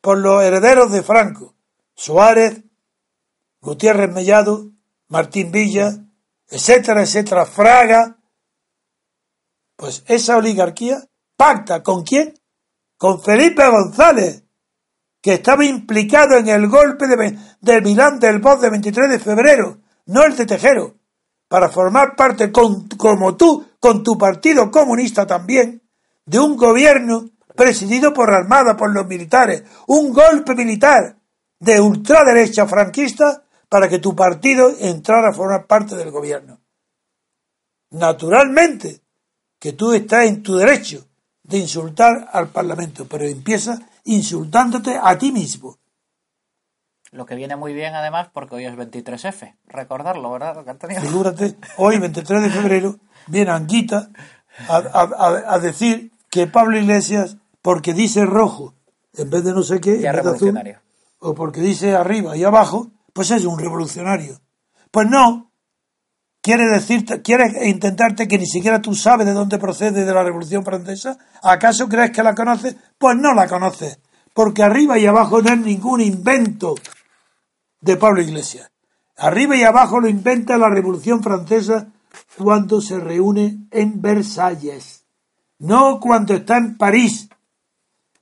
[0.00, 1.54] por los herederos de Franco,
[1.94, 2.62] Suárez,
[3.60, 4.70] Gutiérrez Mellado,
[5.08, 6.04] Martín Villa,
[6.48, 8.18] etcétera, etcétera, Fraga,
[9.76, 11.02] pues esa oligarquía
[11.36, 12.34] pacta con quién?
[12.96, 14.44] Con Felipe González,
[15.28, 19.76] que estaba implicado en el golpe de, del Milán del Voz de 23 de febrero,
[20.06, 20.94] no el de Tejero,
[21.48, 25.82] para formar parte, como tú, con tu partido comunista también,
[26.24, 31.18] de un gobierno presidido por la Armada, por los militares, un golpe militar
[31.60, 36.58] de ultraderecha franquista para que tu partido entrara a formar parte del gobierno.
[37.90, 39.02] Naturalmente
[39.58, 41.06] que tú estás en tu derecho
[41.42, 45.78] de insultar al Parlamento, pero empieza insultándote a ti mismo.
[47.10, 50.62] Lo que viene muy bien además porque hoy es 23F, recordarlo, ¿verdad,
[51.00, 52.96] Figúrate, hoy 23 de febrero
[53.28, 54.10] viene Anguita
[54.68, 58.74] a, decir que Pablo Iglesias, porque dice rojo
[59.14, 60.00] en vez de no sé qué,
[61.20, 64.40] o porque dice arriba y abajo, pues es un revolucionario.
[64.90, 65.47] Pues no,
[66.40, 70.64] ¿Quiere decirte, quieres intentarte que ni siquiera tú sabes de dónde procede de la Revolución
[70.64, 71.18] Francesa?
[71.42, 72.76] ¿Acaso crees que la conoces?
[72.96, 73.98] Pues no la conoces,
[74.32, 76.76] porque arriba y abajo no es ningún invento
[77.80, 78.70] de Pablo Iglesias.
[79.16, 81.88] Arriba y abajo lo inventa la Revolución Francesa
[82.36, 85.04] cuando se reúne en Versalles,
[85.58, 87.28] no cuando está en París,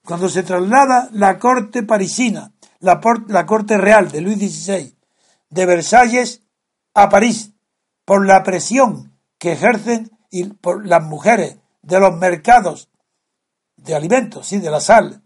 [0.04, 4.96] cuando se traslada la corte parisina, la, la corte real de Luis XVI,
[5.50, 6.42] de Versalles
[6.94, 7.52] a París,
[8.06, 12.88] por la presión que ejercen y por las mujeres de los mercados
[13.76, 15.22] de alimentos, sí, de la sal,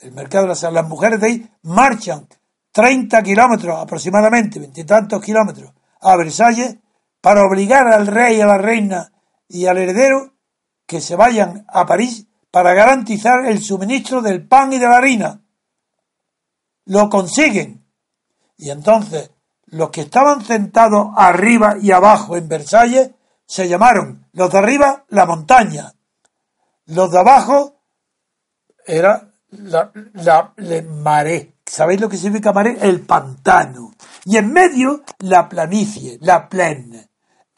[0.00, 2.28] el mercado de la sal, las mujeres de ahí marchan
[2.72, 6.76] 30 kilómetros aproximadamente, veintitantos kilómetros, a Versalles
[7.20, 9.12] para obligar al rey, a la reina
[9.48, 10.34] y al heredero
[10.86, 15.40] que se vayan a París para garantizar el suministro del pan y de la harina.
[16.84, 17.86] Lo consiguen.
[18.56, 19.30] Y entonces
[19.74, 23.10] los que estaban sentados arriba y abajo en Versalles
[23.44, 25.92] se llamaron los de arriba la montaña,
[26.86, 27.80] los de abajo
[28.86, 30.54] era la, la,
[30.88, 31.56] maré.
[31.66, 32.78] ¿Sabéis lo que significa maré?
[32.80, 33.92] El pantano.
[34.24, 37.08] Y en medio la planicie, la plaine.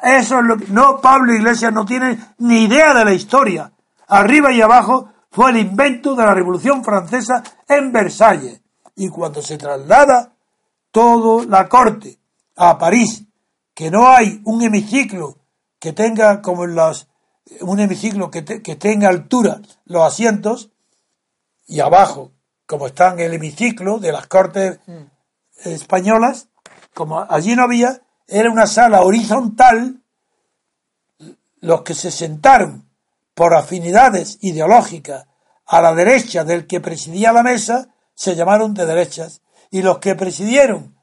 [0.01, 0.67] Eso es lo que...
[0.69, 3.73] No, Pablo Iglesias no tiene ni idea de la historia.
[4.09, 8.63] Arriba y abajo fue el invento de la Revolución Francesa en Versalles.
[8.95, 10.36] Y cuando se traslada
[10.97, 12.19] toda la corte
[12.57, 13.25] a París,
[13.75, 15.37] que no hay un hemiciclo
[15.79, 17.07] que tenga como en los,
[17.61, 20.71] un hemiciclo que, que tenga altura los asientos
[21.67, 22.33] y abajo,
[22.65, 25.69] como está en el hemiciclo de las cortes mm.
[25.69, 26.49] españolas,
[26.95, 30.01] como allí no había, era una sala horizontal,
[31.61, 32.89] los que se sentaron
[33.35, 35.27] por afinidades ideológicas
[35.67, 40.15] a la derecha del que presidía la mesa se llamaron de derechas y los que
[40.15, 40.97] presidieron,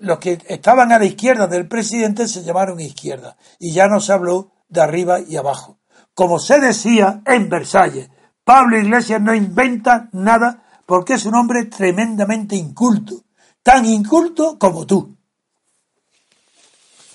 [0.00, 4.12] los que estaban a la izquierda del presidente se llamaron izquierda y ya no se
[4.12, 5.78] habló de arriba y abajo.
[6.14, 8.10] Como se decía en Versalles,
[8.44, 13.24] Pablo Iglesias no inventa nada porque es un hombre tremendamente inculto,
[13.62, 15.16] tan inculto como tú.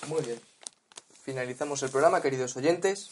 [0.08, 0.40] Muy bien.
[1.22, 3.10] Finalizamos el programa, queridos oyentes.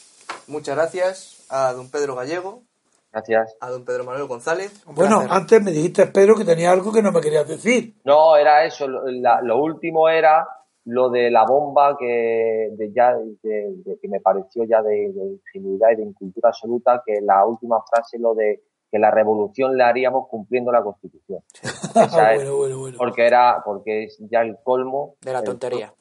[0.49, 2.65] Muchas gracias a don Pedro Gallego,
[3.13, 3.57] Gracias.
[3.61, 4.85] a don Pedro Manuel González.
[4.87, 5.33] Bueno, placer.
[5.37, 7.95] antes me dijiste, espero que tenía algo que no me querías decir.
[8.05, 8.87] No, era eso.
[8.87, 10.47] Lo, la- lo último era
[10.85, 15.27] lo de la bomba que de ya de- de- que me pareció ya de, de
[15.55, 19.89] ingenuidad y de incultura absoluta que la última frase lo de que la revolución la
[19.89, 21.41] haríamos cumpliendo la Constitución.
[21.95, 22.99] Esa es, bueno, bueno, bueno.
[22.99, 25.93] porque era porque es ya el colmo De la el- tontería.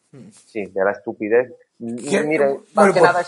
[0.45, 1.53] sí, de la estupidez.
[1.80, 2.24] ¿Qué?
[2.24, 3.28] Mire, más Bueno, que pues- nada es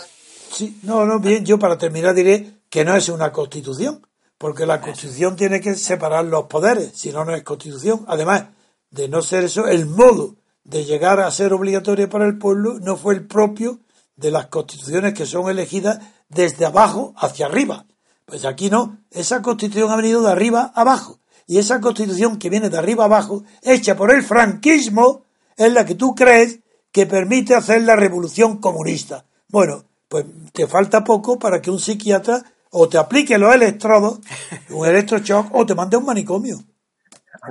[0.52, 4.00] Sí, no, no, bien, yo para terminar diré que no es una constitución,
[4.38, 8.06] porque la constitución tiene que separar los poderes, si no, no es constitución.
[8.08, 8.46] Además
[8.90, 12.96] de no ser eso, el modo de llegar a ser obligatoria para el pueblo no
[12.96, 13.80] fue el propio
[14.16, 15.98] de las constituciones que son elegidas
[16.30, 17.84] desde abajo hacia arriba.
[18.24, 21.20] Pues aquí no, esa constitución ha venido de arriba abajo.
[21.46, 25.24] Y esa constitución que viene de arriba abajo, hecha por el franquismo,
[25.58, 26.60] es la que tú crees
[26.90, 29.26] que permite hacer la revolución comunista.
[29.48, 32.42] Bueno, pues te falta poco para que un psiquiatra
[32.74, 34.20] o te aplique los electrodos,
[34.70, 36.58] un electroshock, o te mande a un manicomio.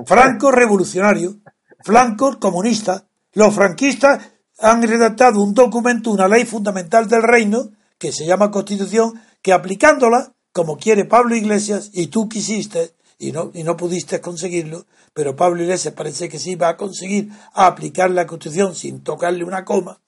[0.06, 1.38] Franco revolucionario,
[1.84, 3.06] Franco comunista.
[3.34, 4.24] Los franquistas
[4.60, 10.34] han redactado un documento, una ley fundamental del reino, que se llama Constitución, que aplicándola,
[10.52, 15.62] como quiere Pablo Iglesias, y tú quisiste, y no, y no pudiste conseguirlo, pero Pablo
[15.62, 20.02] Iglesias parece que sí va a conseguir aplicar la Constitución sin tocarle una coma,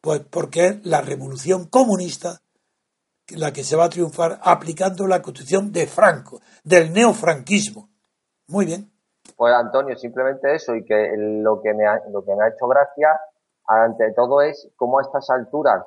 [0.00, 2.41] pues porque es la revolución comunista
[3.36, 7.88] la que se va a triunfar aplicando la Constitución de Franco, del neofranquismo.
[8.48, 8.90] Muy bien.
[9.36, 12.66] Pues Antonio, simplemente eso y que lo que me ha, lo que me ha hecho
[12.66, 13.08] gracia
[13.66, 15.84] ante todo es cómo a estas alturas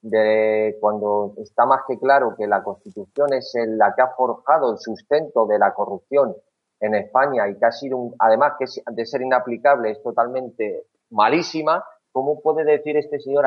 [0.00, 4.78] de cuando está más que claro que la Constitución es la que ha forjado el
[4.78, 6.36] sustento de la corrupción
[6.80, 11.84] en España y que ha sido un, además que de ser inaplicable es totalmente malísima,
[12.16, 13.44] ¿cómo puede decir este señor?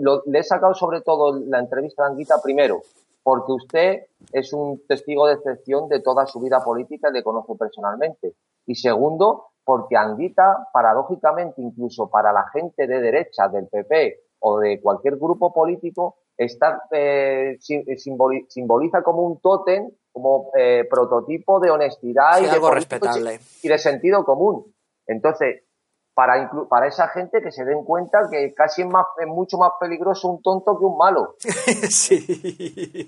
[0.00, 2.80] lo- le he sacado sobre todo la entrevista a Anguita primero,
[3.22, 7.54] porque usted es un testigo de excepción de toda su vida política y le conoce
[7.56, 8.34] personalmente.
[8.66, 14.80] Y segundo, porque Anguita, paradójicamente, incluso para la gente de derecha, del PP o de
[14.80, 21.70] cualquier grupo político, está, eh, sim- simboli- simboliza como un tótem, como eh, prototipo de
[21.70, 23.38] honestidad Sí, y, de algo respetable.
[23.62, 24.74] y de sentido común.
[25.06, 25.62] Entonces,
[26.16, 29.58] para, inclu- para esa gente que se den cuenta que casi es, más, es mucho
[29.58, 31.36] más peligroso un tonto que un malo.
[31.90, 33.06] sí.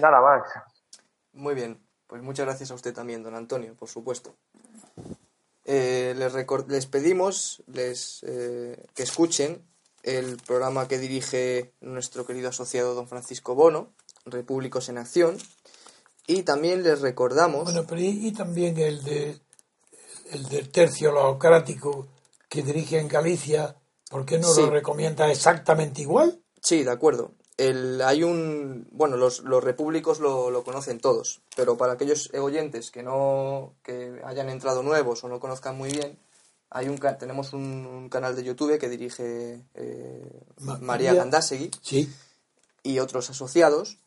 [0.00, 0.42] Nada más.
[1.32, 4.34] Muy bien, pues muchas gracias a usted también, don Antonio, por supuesto.
[5.64, 6.34] Eh, les,
[6.66, 9.62] les pedimos les, eh, que escuchen
[10.02, 13.92] el programa que dirige nuestro querido asociado don Francisco Bono,
[14.24, 15.38] Repúblicos en Acción,
[16.26, 17.62] y también les recordamos...
[17.62, 19.38] Bueno, pero y, y también el de
[20.32, 22.06] el del tercio laocrático
[22.48, 23.76] que dirige en Galicia,
[24.08, 24.60] ¿por qué no Sí.
[24.62, 26.40] lo recomienda exactamente igual?
[26.62, 27.32] Sí, de acuerdo.
[27.56, 28.88] El, hay un.
[28.90, 33.74] Bueno, los, los repúblicos lo, lo conocen todos, pero para aquellos oyentes que no.
[33.82, 36.18] que hayan entrado nuevos o no conozcan muy bien,
[36.70, 41.14] hay un tenemos un, un canal de YouTube que dirige eh, Ma- María María.
[41.14, 42.10] Gandásegui Sí.
[42.82, 43.98] y otros asociados,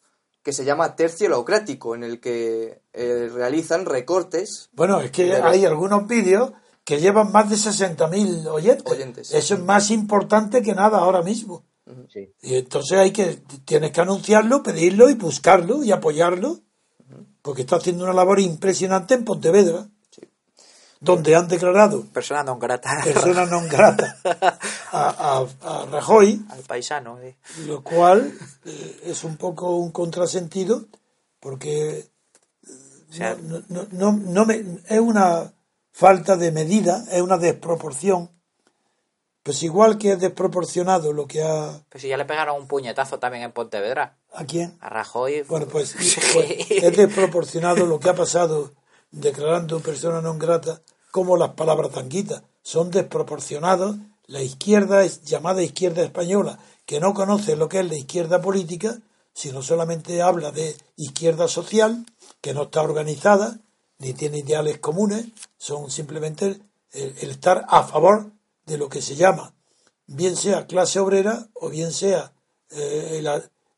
[0.44, 4.70] que se llama Tercio Laocrático, en el que eh, realizan recortes.
[4.74, 6.52] Bueno, es que los- hay algunos vídeos
[6.84, 8.86] que llevan más de 60.000 oyentes.
[8.92, 9.34] Oyentes.
[9.34, 11.64] Eso es más importante que nada ahora mismo.
[12.12, 12.30] Sí.
[12.42, 16.60] Y entonces hay que, tienes que anunciarlo, pedirlo y buscarlo y apoyarlo,
[17.42, 19.90] porque está haciendo una labor impresionante en Pontevedra,
[21.04, 23.04] donde han declarado Persona non grata.
[23.04, 24.18] persona non grata
[24.92, 27.20] a, a- a Rajoy, Al paisano.
[27.20, 27.36] eh.
[27.68, 28.32] lo cual
[28.66, 30.86] eh, es un poco un contrasentido,
[31.40, 32.08] porque eh,
[33.12, 35.52] sea, no, no, no, no me, es una
[35.92, 38.32] falta de medida, es una desproporción.
[39.44, 41.84] Pues igual que es desproporcionado lo que ha...
[41.90, 44.16] Pues si ya le pegaron un puñetazo también en Pontevedra.
[44.32, 44.78] ¿A quién?
[44.80, 45.44] A Rajoy.
[45.44, 46.22] Bueno, pues, Sí.
[46.32, 48.72] pues, es desproporcionado lo que ha pasado
[49.12, 50.80] declarando persona non grata
[51.14, 52.42] como las palabras tanguitas.
[52.64, 53.98] Son desproporcionados.
[54.26, 56.58] La izquierda es llamada izquierda española,
[56.88, 58.98] que no conoce lo que es la izquierda política,
[59.32, 62.04] sino solamente habla de izquierda social,
[62.42, 63.60] que no está organizada,
[64.00, 65.28] ni tiene ideales comunes,
[65.60, 66.60] son simplemente
[66.94, 68.32] el, estar a favor
[68.66, 69.54] de lo que se llama,
[70.08, 72.34] bien sea clase obrera o bien sea
[72.72, 73.30] eh, el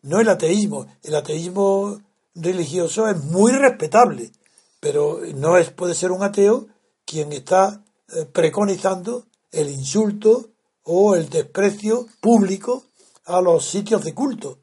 [0.03, 1.99] no el ateísmo, el ateísmo
[2.33, 4.31] religioso es muy respetable,
[4.79, 6.67] pero no es puede ser un ateo
[7.05, 10.51] quien está eh, preconizando el insulto
[10.83, 12.85] o el desprecio público
[13.25, 14.59] a los sitios de culto,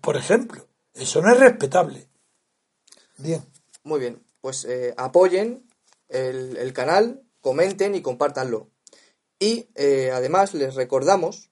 [0.00, 0.66] por ejemplo.
[0.94, 2.08] Eso no es respetable.
[3.16, 3.44] Bien.
[3.84, 5.66] Muy bien, pues eh, apoyen
[6.08, 8.68] el, el canal, comenten y compártanlo.
[9.38, 11.50] Y eh, además les recordamos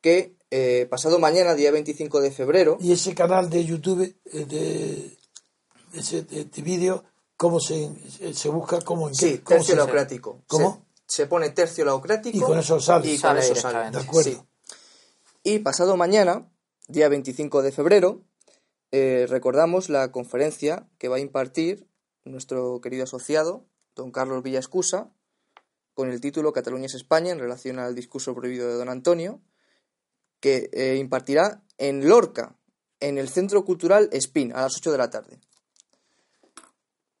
[0.00, 5.16] que eh, pasado mañana, día 25 de febrero, Y ese canal de YouTube, de
[5.94, 7.04] ese de, de vídeo,
[7.36, 7.90] ¿cómo se,
[8.34, 8.80] se busca?
[8.80, 10.42] ¿Cómo, en qué- sí, cómo tercio se- laocrático.
[10.46, 10.86] ¿Cómo?
[11.06, 13.06] Se, se pone tercio laocrático Y con eso sale.
[13.08, 13.90] y con Sale eso sale.
[13.90, 14.30] De acuerdo.
[14.30, 14.40] Sí.
[15.42, 16.50] Y pasado mañana,
[16.88, 18.22] día 25 de febrero,
[18.92, 21.86] eh, recordamos la conferencia que va a impartir
[22.24, 25.10] nuestro querido asociado, don Carlos Villascusa,
[25.92, 29.40] con el título Cataluña es España en relación al discurso prohibido de don Antonio,
[30.40, 32.56] que eh, impartirá en Lorca,
[33.00, 35.38] en el Centro Cultural Espín, a las 8 de la tarde.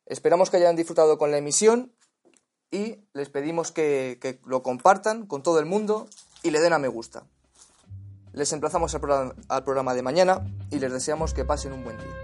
[0.06, 1.92] Esperamos que hayan disfrutado con la emisión
[2.70, 6.08] y les pedimos que, lo compartan con todo el mundo
[6.42, 7.24] y le den a me gusta.
[8.32, 8.94] Les emplazamos
[9.48, 12.23] al programa de mañana y les deseamos que pasen un buen día.